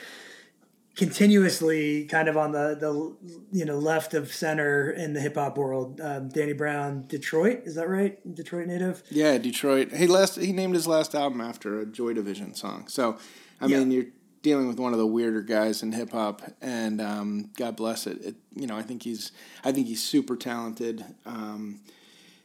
[0.96, 3.16] continuously kind of on the the
[3.52, 6.00] you know left of center in the hip hop world.
[6.00, 8.18] Um, Danny Brown, Detroit, is that right?
[8.34, 9.02] Detroit native.
[9.10, 9.92] Yeah, Detroit.
[9.92, 12.88] He last he named his last album after a Joy Division song.
[12.88, 13.18] So,
[13.60, 13.78] I Yeah.
[13.80, 14.06] mean, you're
[14.42, 18.24] dealing with one of the weirder guys in hip hop, and um, God bless it.
[18.24, 18.34] it.
[18.54, 19.32] You know, I think he's
[19.64, 21.04] I think he's super talented.
[21.26, 21.80] Um,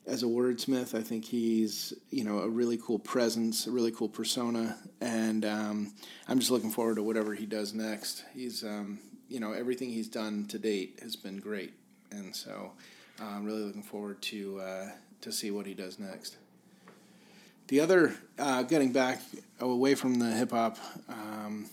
[0.07, 4.09] as a wordsmith, I think he's you know a really cool presence, a really cool
[4.09, 5.93] persona, and um,
[6.27, 8.23] I'm just looking forward to whatever he does next.
[8.33, 11.73] He's um, you know everything he's done to date has been great,
[12.11, 12.71] and so
[13.21, 14.89] uh, I'm really looking forward to uh,
[15.21, 16.37] to see what he does next.
[17.67, 19.21] The other, uh, getting back
[19.61, 21.69] away from the hip hop um,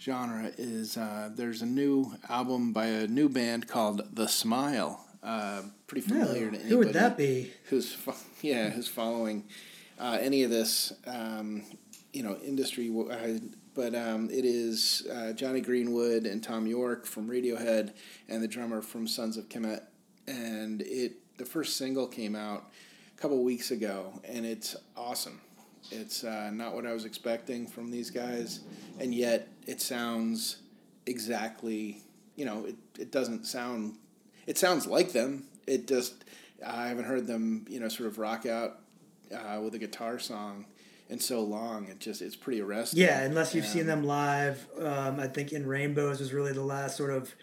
[0.00, 5.07] genre, is uh, there's a new album by a new band called The Smile.
[5.28, 7.50] Uh, pretty familiar to anybody Who would that be?
[7.64, 9.44] who's fo- yeah who's following
[9.98, 11.64] uh, any of this um,
[12.14, 13.38] you know industry uh,
[13.74, 17.92] but um, it is uh, Jonny Greenwood and Thom Yorke from Radiohead
[18.28, 19.82] and the drummer from Sons of Kemet
[20.26, 22.70] and it the first single came out
[23.16, 25.40] a couple weeks ago and it's awesome
[25.90, 28.60] It's uh, not what I was expecting from these guys,
[28.98, 30.58] and yet it sounds
[31.06, 32.02] exactly.
[32.36, 33.96] You know, it, it doesn't sound.
[34.48, 35.44] It sounds like them.
[35.66, 36.24] It just.
[36.66, 37.66] I haven't heard them.
[37.68, 38.80] You know, sort of rock out
[39.30, 40.64] uh, with a guitar song
[41.10, 41.86] in so long.
[41.86, 43.00] It just it's pretty arresting.
[43.00, 44.66] Yeah, unless you've seen them live.
[44.80, 47.34] Um, I think In Rainbows was really the last sort of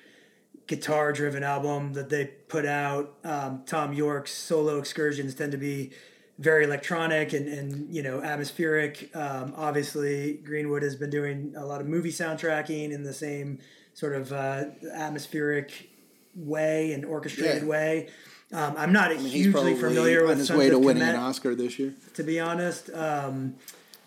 [0.65, 3.13] guitar driven album that they put out.
[3.23, 5.91] Um, Thom Yorke's solo excursions tend to be
[6.39, 9.15] very electronic and, and you know atmospheric.
[9.15, 13.59] Um, obviously, Greenwood has been doing a lot of movie soundtracking in the same
[13.93, 15.89] sort of uh, atmospheric
[16.35, 17.67] way and orchestrated Yeah.
[17.69, 18.09] way.
[18.53, 21.15] Um, I'm not I mean, hugely familiar on with his Sons way to winning an
[21.15, 21.93] Oscar this year.
[22.13, 22.89] to be honest.
[22.93, 23.55] Um,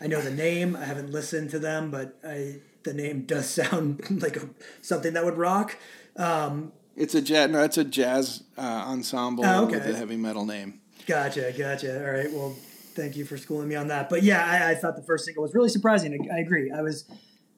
[0.00, 0.76] I know the name.
[0.76, 4.48] I haven't listened to them, but I the name does sound like a,
[4.80, 5.76] something that would rock.
[6.16, 7.50] Um, It's a jazz.
[7.50, 9.74] No, it's a jazz uh, ensemble Oh, okay.
[9.78, 10.80] with a heavy metal name.
[11.06, 12.04] gotcha, gotcha.
[12.04, 12.32] All right.
[12.32, 12.54] Well,
[12.94, 14.08] thank you for schooling me on that.
[14.08, 16.28] But yeah, I, I thought the first single was really surprising.
[16.30, 16.70] I, I agree.
[16.70, 17.04] I was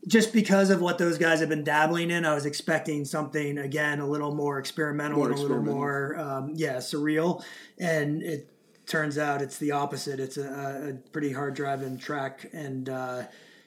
[0.07, 2.25] just because of what those guys have been dabbling in.
[2.25, 6.53] I was expecting something again a little more experimental More and a little more, um,
[6.55, 7.45] yeah, surreal.
[7.79, 8.49] And it
[8.87, 10.21] turns out it's the opposite.
[10.21, 12.89] It's a, a pretty hard driving track and.
[12.89, 13.23] Uh,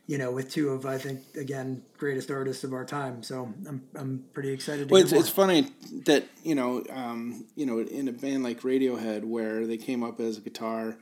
[0.05, 3.83] you know, with two of I think again greatest artists of our time, so I'm
[3.95, 4.89] I'm pretty excited.
[4.89, 5.69] To Well, it's, it's funny
[6.05, 10.19] that you know, um, you know, in a band like Radiohead, where they came up
[10.19, 10.97] as a guitar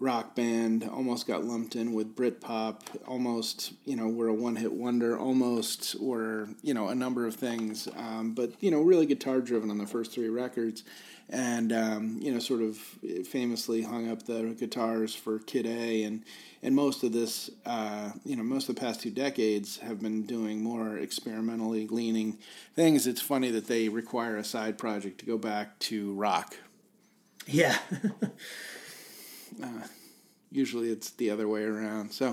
[0.00, 4.72] rock band, almost got lumped in with Britpop, almost you know were a one hit
[4.72, 9.40] wonder, almost were you know a number of things, um, but you know really guitar
[9.40, 10.82] driven on the first three records,
[11.28, 12.76] and um, you know sort of
[13.26, 16.24] famously hung up the guitars for Kid A and.
[16.62, 20.24] And most of this, uh, you know, most of the past two decades have been
[20.24, 22.36] doing more experimentally leaning
[22.76, 23.06] things.
[23.06, 26.58] It's funny that they require a side project to go back to rock.
[27.46, 27.78] yeah,
[30.52, 32.12] Usually it's the other way around.
[32.12, 32.30] So,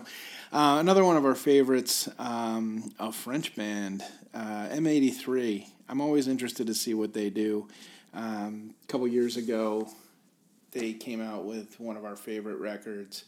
[0.51, 4.03] uh, another one of our favorites, um, a French band,
[4.33, 5.67] uh, M83.
[5.87, 7.67] I'm always interested to see what they do.
[8.15, 9.87] Um, a couple years ago,
[10.71, 13.25] they came out with one of our favorite records.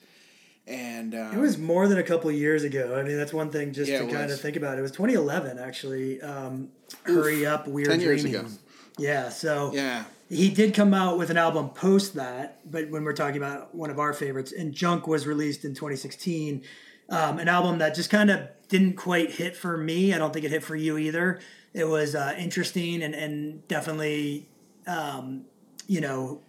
[0.68, 2.96] And um, it was more than a couple years ago.
[2.98, 4.78] I mean, that's one thing just Yeah, to kind of think about.
[4.78, 6.22] It was 2011 actually.
[6.22, 6.70] Um,
[7.04, 8.42] Hurry up, we're 10 years dreaming.
[8.42, 8.50] ago.
[8.98, 13.14] Yeah, so yeah, he did come out with an album post that, but when we're
[13.14, 16.62] talking about one of our favorites, and Junk was released in 2016,
[17.10, 20.14] um, an album that just kind of didn't quite hit for me.
[20.14, 21.40] I don't think it hit for you either.
[21.74, 24.48] It was uh, interesting and, and definitely,
[24.86, 25.46] um,
[25.88, 26.42] you know,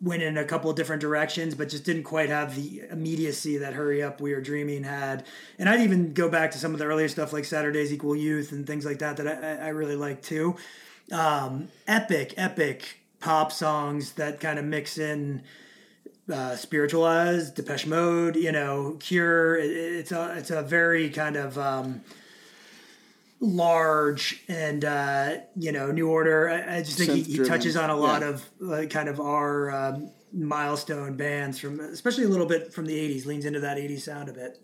[0.00, 3.74] went in a couple of different directions, but just didn't quite have the immediacy that
[3.74, 5.26] Hurry Up, We Are Dreaming had.
[5.58, 8.52] And I'd even go back to some of the earlier stuff like Saturdays Equal Youth
[8.52, 10.56] and things like that that I, I really like too
[11.12, 15.42] um, epic, epic pop songs that kind of mix in
[16.32, 19.56] uh, spiritualized Depeche Mode, you know, Cure.
[19.56, 22.02] It, it's a it's a very kind of um,
[23.40, 26.48] large and uh, you know New Order.
[26.48, 28.28] I, I just think he, he touches on a lot yeah.
[28.28, 32.96] of like, kind of our um, milestone bands from, especially a little bit from the
[32.96, 33.26] '80s.
[33.26, 34.62] Leans into that '80s sound a bit.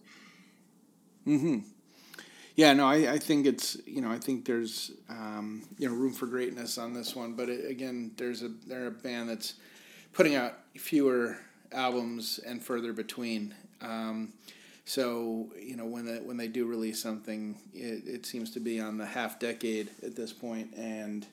[2.54, 6.12] Yeah, no, I, I think it's you know I think there's um, you know room
[6.12, 9.54] for greatness on this one, but it, again, there's a they're a band that's
[10.12, 11.38] putting out fewer
[11.72, 13.54] albums and further between.
[13.80, 14.34] Um,
[14.84, 18.80] so you know when they, when they do release something, it, it seems to be
[18.80, 21.26] on the half decade at this point, and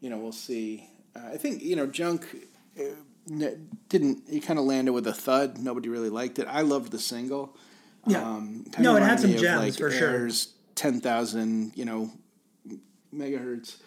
[0.00, 0.88] you know we'll see.
[1.14, 2.26] Uh, I think you know Junk
[2.78, 3.46] uh,
[3.88, 4.24] didn't.
[4.28, 5.58] He kind of landed with a thud.
[5.58, 6.48] Nobody really liked it.
[6.50, 7.56] I loved the single.
[8.06, 8.22] Yeah.
[8.22, 10.28] Um, No, it had some gems, like, for sure.
[10.76, 12.10] Ten thousand, you know,
[13.12, 13.78] megahertz,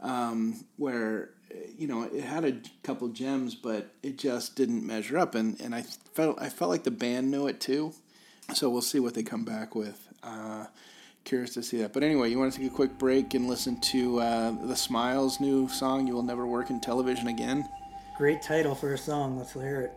[0.00, 1.30] um, where
[1.76, 5.74] you know it had a couple gems, but it just didn't measure up, and, and
[5.74, 7.92] I felt I felt like the band knew it too.
[8.52, 10.06] So we'll see what they come back with.
[10.22, 10.66] Uh,
[11.24, 11.94] curious to see that.
[11.94, 15.40] But anyway, you want to take a quick break and listen to uh, the Smiles'
[15.40, 17.66] new song, "You Will Never Work in Television Again."
[18.18, 19.38] Great title for a song.
[19.38, 19.92] Let's hear it.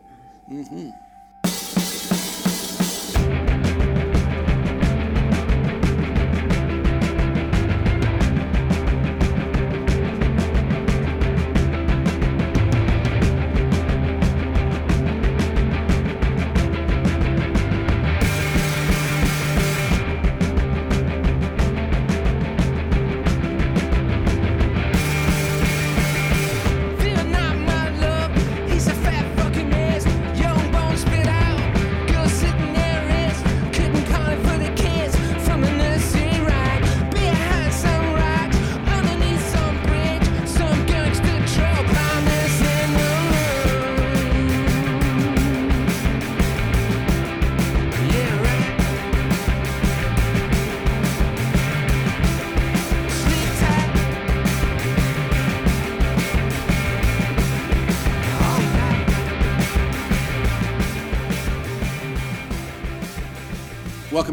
[0.50, 0.93] Fear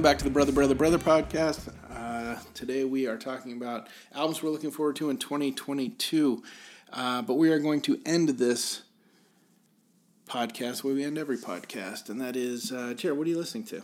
[0.04, 1.72] back to the Brother, Brother, Brother podcast.
[1.90, 6.42] Uh, today we are talking about albums we're looking forward to in 2022.
[6.92, 8.82] Uh, but we are going to end this
[10.28, 13.64] podcast where we end every podcast, and that is, uh, Jared, what are you listening
[13.64, 13.80] to?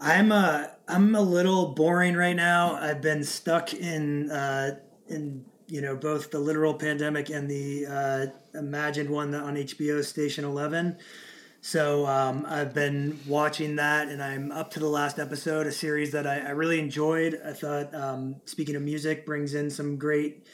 [0.00, 2.76] I'm uh I'm a little boring right now.
[2.76, 4.78] I've been stuck in uh
[5.08, 8.26] in you know both the literal pandemic and the uh,
[8.58, 10.96] imagined one on HBO Station Eleven.
[11.64, 16.12] So um, I've been watching that, and I'm up to the last episode, a series
[16.12, 17.40] that I, I really enjoyed.
[17.42, 20.46] I thought, um, speaking of music, brings in some great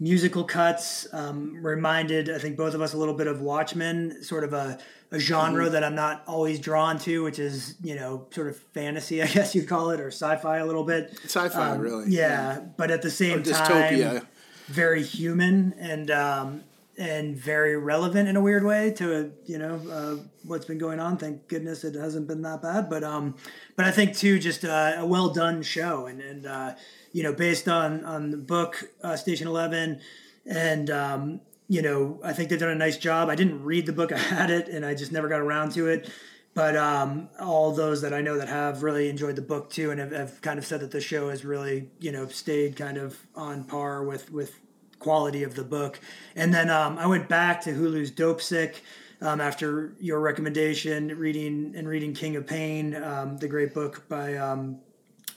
[0.00, 1.06] musical cuts.
[1.12, 4.76] Um, reminded, I think, both of us a little bit of Watchmen, sort of a,
[5.12, 5.72] a genre mm-hmm.
[5.74, 9.54] that I'm not always drawn to, which is you know sort of fantasy, I guess
[9.54, 11.16] you'd call it, or sci-fi a little bit.
[11.26, 12.10] Sci-fi, um, really.
[12.10, 14.26] Yeah, yeah, but at the same time,
[14.66, 16.64] very human and um,
[16.98, 21.16] and very relevant in a weird way to you know uh, what's been going on.
[21.16, 22.88] Thank goodness it hasn't been that bad.
[22.88, 23.36] But um,
[23.76, 26.74] but I think too just uh, a well done show and and uh,
[27.12, 30.00] you know based on on the book uh, Station Eleven
[30.46, 33.28] and um, you know I think they've done a nice job.
[33.28, 34.12] I didn't read the book.
[34.14, 36.10] I had it and I just never got around to it.
[36.54, 40.00] But um, all those that I know that have really enjoyed the book too, and
[40.00, 43.18] have, have kind of said that the show has really, you know, stayed kind of
[43.34, 44.58] on par with with
[44.98, 46.00] quality of the book.
[46.34, 48.76] And then um, I went back to Hulu's Dopesick
[49.20, 54.36] um, after your recommendation, reading and reading King of Pain, um, the great book by
[54.36, 54.80] um,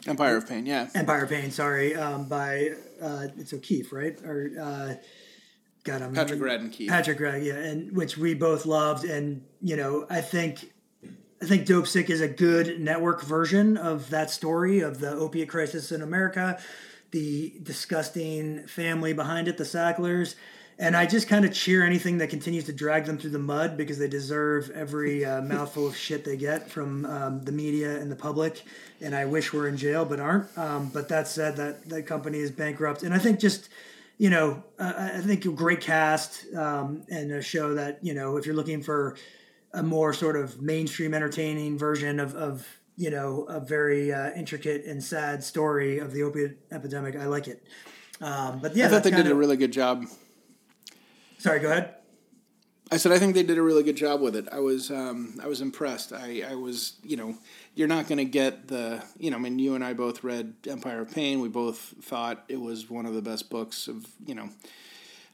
[0.05, 0.65] Empire of Pain.
[0.65, 1.51] Yeah, Empire of Pain.
[1.51, 4.17] Sorry, um, by uh, it's O'Keefe, right?
[4.23, 4.93] Or uh,
[5.83, 6.89] got him Patrick Radden Keefe.
[6.89, 10.73] Patrick Radden, yeah, and which we both loved, and you know, I think.
[11.41, 15.89] I think Dopesick is a good network version of that story of the opiate crisis
[15.89, 16.59] in America
[17.11, 20.35] the disgusting family behind it, the Sacklers.
[20.77, 23.75] And I just kind of cheer anything that continues to drag them through the mud
[23.75, 28.09] because they deserve every uh, mouthful of shit they get from um, the media and
[28.09, 28.63] the public.
[29.01, 30.57] And I wish we're in jail, but aren't.
[30.57, 33.03] Um, but that said, that that company is bankrupt.
[33.03, 33.67] And I think just,
[34.17, 38.37] you know, uh, I think a great cast um, and a show that you know,
[38.37, 39.17] if you're looking for
[39.73, 44.83] a more sort of mainstream entertaining version of, of you know a very uh, intricate
[44.83, 47.15] and sad story of the opiate epidemic.
[47.15, 47.63] I like it.
[48.19, 50.03] Um, but yeah, I thought they did of, a really good job.
[51.37, 51.95] Sorry, go ahead.
[52.91, 54.49] I said I think they did a really good job with it.
[54.51, 56.11] I was um, I was impressed.
[56.11, 57.37] I, I was you know
[57.73, 60.55] you're not going to get the you know I mean you and I both read
[60.67, 61.39] Empire of Pain.
[61.39, 64.49] We both thought it was one of the best books of you know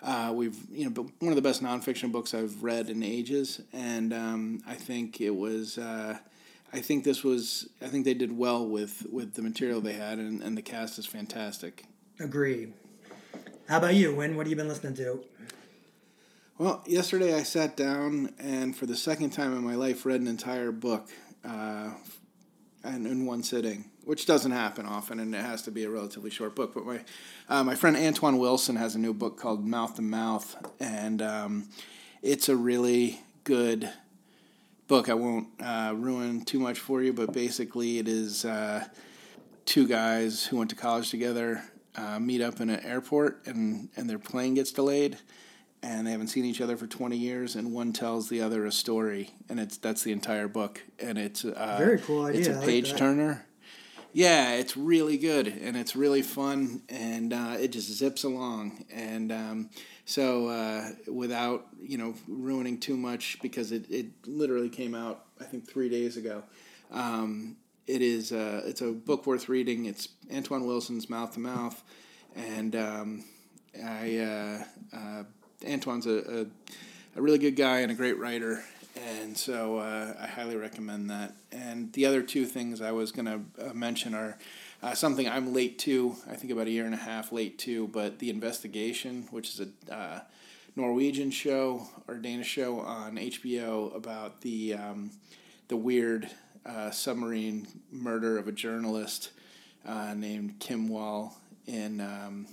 [0.04, 4.14] uh, we've you know one of the best nonfiction books I've read in ages, and
[4.14, 5.80] um, I think it was.
[5.80, 6.20] Uh,
[6.76, 10.18] I think this was I think they did well with with the material they had
[10.18, 11.86] and, and the cast is fantastic.
[12.20, 12.74] Agree.
[13.70, 14.36] How about you, Win?
[14.36, 15.24] What have you been listening to?
[16.58, 20.28] Well, yesterday I sat down and for the second time in my life read an
[20.28, 21.10] entire book
[21.46, 21.92] uh,
[22.84, 26.30] and in one sitting, which doesn't happen often, and it has to be a relatively
[26.30, 26.74] short book.
[26.74, 27.00] But my
[27.48, 31.70] uh, my friend Antoine Wilson has a new book called Mouth to Mouth, and um,
[32.22, 33.90] it's a really good
[34.88, 35.10] book.
[35.10, 38.86] I won't uh, ruin too much for you, but basically, it is uh,
[39.66, 41.64] two guys who went to college together
[41.96, 45.18] uh, meet up in an airport, and and their plane gets delayed,
[45.82, 48.72] and they haven't seen each other for twenty years, and one tells the other a
[48.72, 52.42] story, and it's that's the entire book, and it's uh, very cool idea.
[52.42, 53.46] It's a page like turner.
[54.14, 59.30] Yeah, it's really good and it's really fun and uh, it just zips along and.
[59.30, 59.70] Um,
[60.06, 65.44] so uh, without you know ruining too much because it, it literally came out I
[65.44, 66.44] think three days ago.
[66.92, 69.86] Um, it is uh, it's a book worth reading.
[69.86, 71.84] It's Antoine Wilson's Mouth to Mouth,
[72.36, 73.24] and um,
[73.84, 74.64] I uh,
[74.96, 75.24] uh
[75.66, 76.46] Antoine's a, a,
[77.18, 78.64] a really good guy and a great writer,
[78.96, 81.34] and so uh, I highly recommend that.
[81.52, 84.38] And the other two things I was going to uh, mention are
[84.86, 87.88] uh, something I'm late to, I think about a year and a half late to,
[87.88, 89.60] but The Investigation, which is
[89.90, 90.20] a uh,
[90.76, 95.10] Norwegian show or Danish show on HBO about the um,
[95.70, 96.30] the weird
[96.68, 99.32] uh, submarine murder of a journalist
[99.88, 102.46] uh, named Kim Wall in um,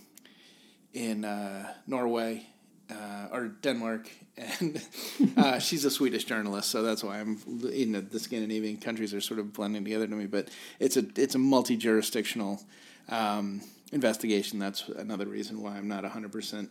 [0.94, 2.46] in uh, Norway
[2.90, 4.82] uh, or Denmark, and
[5.36, 7.38] uh, she's a Swedish journalist, so that's why I'm
[7.72, 10.26] in the, the, Scandinavian countries are sort of blending together to me.
[10.26, 10.48] But
[10.80, 12.62] it's a it's a multi jurisdictional
[13.08, 13.62] um,
[13.92, 14.58] investigation.
[14.58, 16.70] That's another reason why I'm not hundred um, percent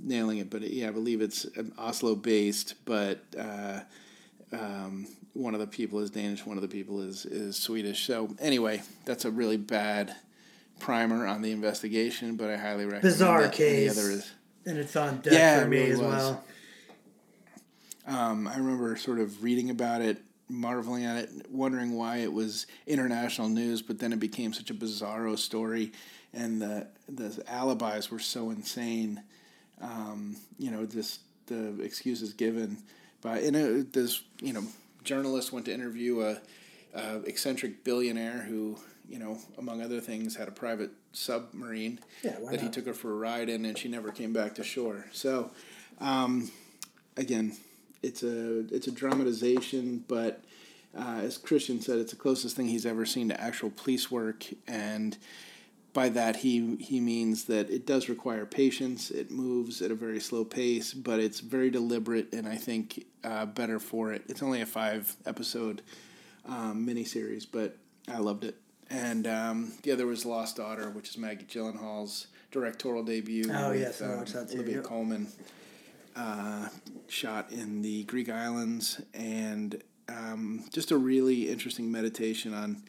[0.00, 0.50] nailing it.
[0.50, 1.46] But yeah, I believe it's
[1.78, 3.24] Oslo based, but.
[3.38, 3.80] Uh,
[4.52, 8.06] um, one of the people is Danish, one of the people is is Swedish.
[8.06, 10.14] So anyway, that's a really bad
[10.78, 13.02] primer on the investigation, but I highly recommend.
[13.02, 13.94] Bizarre case.
[13.94, 14.30] The other is
[14.66, 16.08] and it's on deck yeah, for me really as was.
[16.08, 16.44] well.
[18.04, 22.66] Um, I remember sort of reading about it marveling at it, wondering why it was
[22.86, 25.92] international news, but then it became such a bizarro story,
[26.32, 29.22] and the the alibis were so insane.
[29.80, 32.78] Um, you know, just the excuses given
[33.20, 34.62] by and it, this you know
[35.02, 36.40] journalist went to interview a,
[36.94, 38.76] a eccentric billionaire who
[39.08, 43.10] you know among other things had a private submarine Yeah, that he took her for
[43.10, 45.06] a ride in, and she never came back to shore.
[45.12, 45.50] So.
[46.00, 46.50] Um,
[47.16, 47.56] again,
[48.02, 50.42] it's a it's a dramatization, but
[50.96, 54.44] uh, as Christian said, it's the closest thing he's ever seen to actual police work,
[54.66, 55.16] and
[55.92, 59.10] by that he he means that it does require patience.
[59.10, 63.46] It moves at a very slow pace, but it's very deliberate, and I think uh,
[63.46, 64.24] better for it.
[64.28, 65.82] It's only a five episode
[66.46, 67.76] um, miniseries, but
[68.08, 68.56] I loved it.
[68.92, 73.50] And um, the other was Lost Daughter, which is Maggie Gyllenhaal's directorial debut.
[73.50, 74.84] Oh, with, yes, I um, watched that too, Olivia yep.
[74.84, 75.28] Colman
[76.14, 76.68] uh,
[77.08, 82.82] shot in the Greek islands, and um, just a really interesting meditation on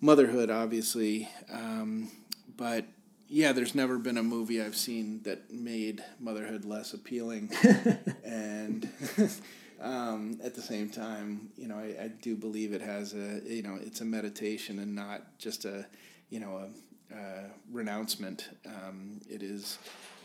[0.00, 1.28] motherhood, obviously.
[1.52, 2.10] Um,
[2.56, 2.86] but
[3.28, 7.50] yeah, there's never been a movie I've seen that made motherhood less appealing,
[8.24, 8.88] and
[9.80, 13.62] um, at the same time, you know, I, I do believe it has a you
[13.62, 15.86] know it's a meditation and not just a
[16.30, 16.68] you know
[17.12, 18.48] a, a renouncement.
[18.66, 19.78] Um, it is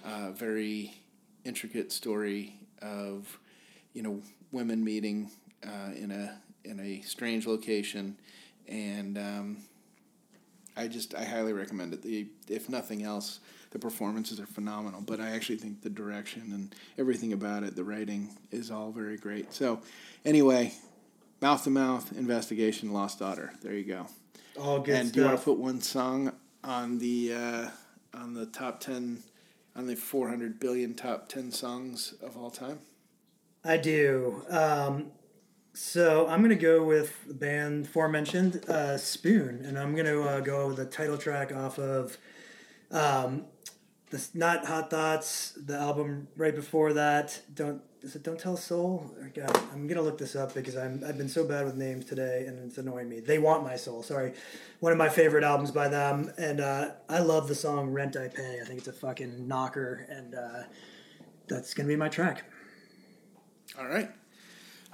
[0.06, 0.93] a very
[1.45, 3.39] intricate story of
[3.93, 4.22] you know
[4.52, 5.32] women meeting
[5.66, 8.18] uh, in a in a strange location,
[8.68, 9.58] and um,
[10.78, 12.02] I just I highly recommend it.
[12.02, 13.39] The if nothing else,
[13.72, 15.01] the performances are phenomenal.
[15.01, 19.17] But I actually think the direction and everything about it, the writing is all very
[19.17, 19.53] great.
[19.53, 19.82] So
[20.26, 20.74] anyway,
[21.41, 23.53] mouth to mouth investigation, Lost Daughter.
[23.61, 24.07] There you go.
[24.59, 27.70] All good and do you want to put one song on the uh,
[28.13, 29.24] on the top ten
[29.76, 32.80] on the four hundred billion top ten songs of all time?
[33.63, 34.43] I do.
[34.49, 35.11] Um,
[35.74, 40.67] so I'm gonna go with the band aforementioned uh, Spoon, and I'm gonna uh, go
[40.67, 42.17] with the title track off of
[42.91, 43.45] um,
[44.34, 47.41] not Hot Thoughts, the album right before that.
[47.53, 49.14] Don't is it Don't Tell Soul?
[49.20, 52.05] Or God, I'm gonna look this up because I'm I've been so bad with names
[52.05, 53.20] today, and it's annoying me.
[53.20, 54.03] They Want My Soul.
[54.03, 54.34] Sorry,
[54.80, 58.30] one of my favorite albums by them, and uh, I love the song Rent I
[58.30, 58.60] Pay.
[58.62, 60.64] I think it's a fucking knocker, and uh,
[61.47, 62.45] that's gonna be my track.
[63.78, 64.10] All right.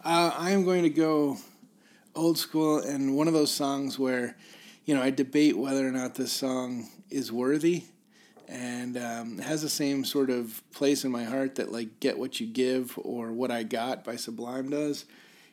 [0.03, 1.38] Uh, I am going to go
[2.13, 4.38] old school and one of those songs where,
[4.86, 7.86] you know, I debate whether or not this song is worthy
[8.48, 12.39] and um, has the same sort of place in my heart that, like, Get What
[12.39, 15.06] You Give or What I Got by Sublime does.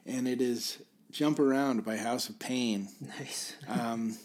[0.07, 0.79] And it is
[1.11, 2.89] Jump Around by House of Pain.
[3.19, 3.57] Nice.
[3.69, 4.17] Um,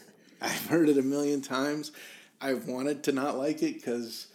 [0.41, 1.91] I've heard it a million times.
[2.39, 4.28] I've wanted to not like it because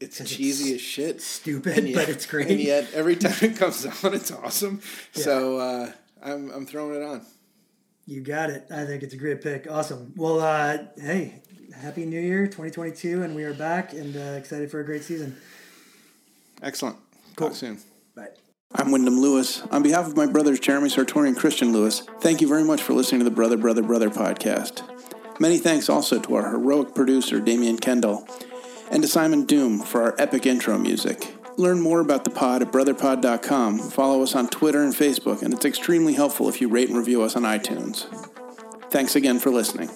[0.00, 1.22] it's cheesy as shit.
[1.22, 2.48] stupid, but it's great.
[2.48, 4.80] And yet, every time it comes on, it's awesome.
[5.12, 7.24] So uh, I'm, I'm throwing it on.
[8.06, 8.66] You got it.
[8.70, 9.66] I think it's a great pick.
[9.70, 10.12] Awesome.
[10.16, 11.42] Well, uh, hey,
[11.80, 15.36] happy New Year, 2022, and we are back and uh, excited for a great season.
[16.62, 16.96] Excellent.
[17.36, 17.78] Talk soon.
[18.14, 18.28] Bye.
[18.74, 19.62] I'm Wyndham Lewis.
[19.70, 22.92] On behalf of my brothers Jeremy Sartori and Christian Lewis, thank you very much for
[22.92, 24.82] listening to the Brother, Brother, Brother podcast.
[25.40, 28.26] Many thanks also to our heroic producer, Damian Kendall,
[28.90, 31.34] and to Simon Doom for our epic intro music.
[31.56, 33.78] Learn more about the pod at brotherpod.com.
[33.78, 37.22] Follow us on Twitter and Facebook, and it's extremely helpful if you rate and review
[37.22, 38.06] us on iTunes.
[38.90, 39.88] Thanks again for listening.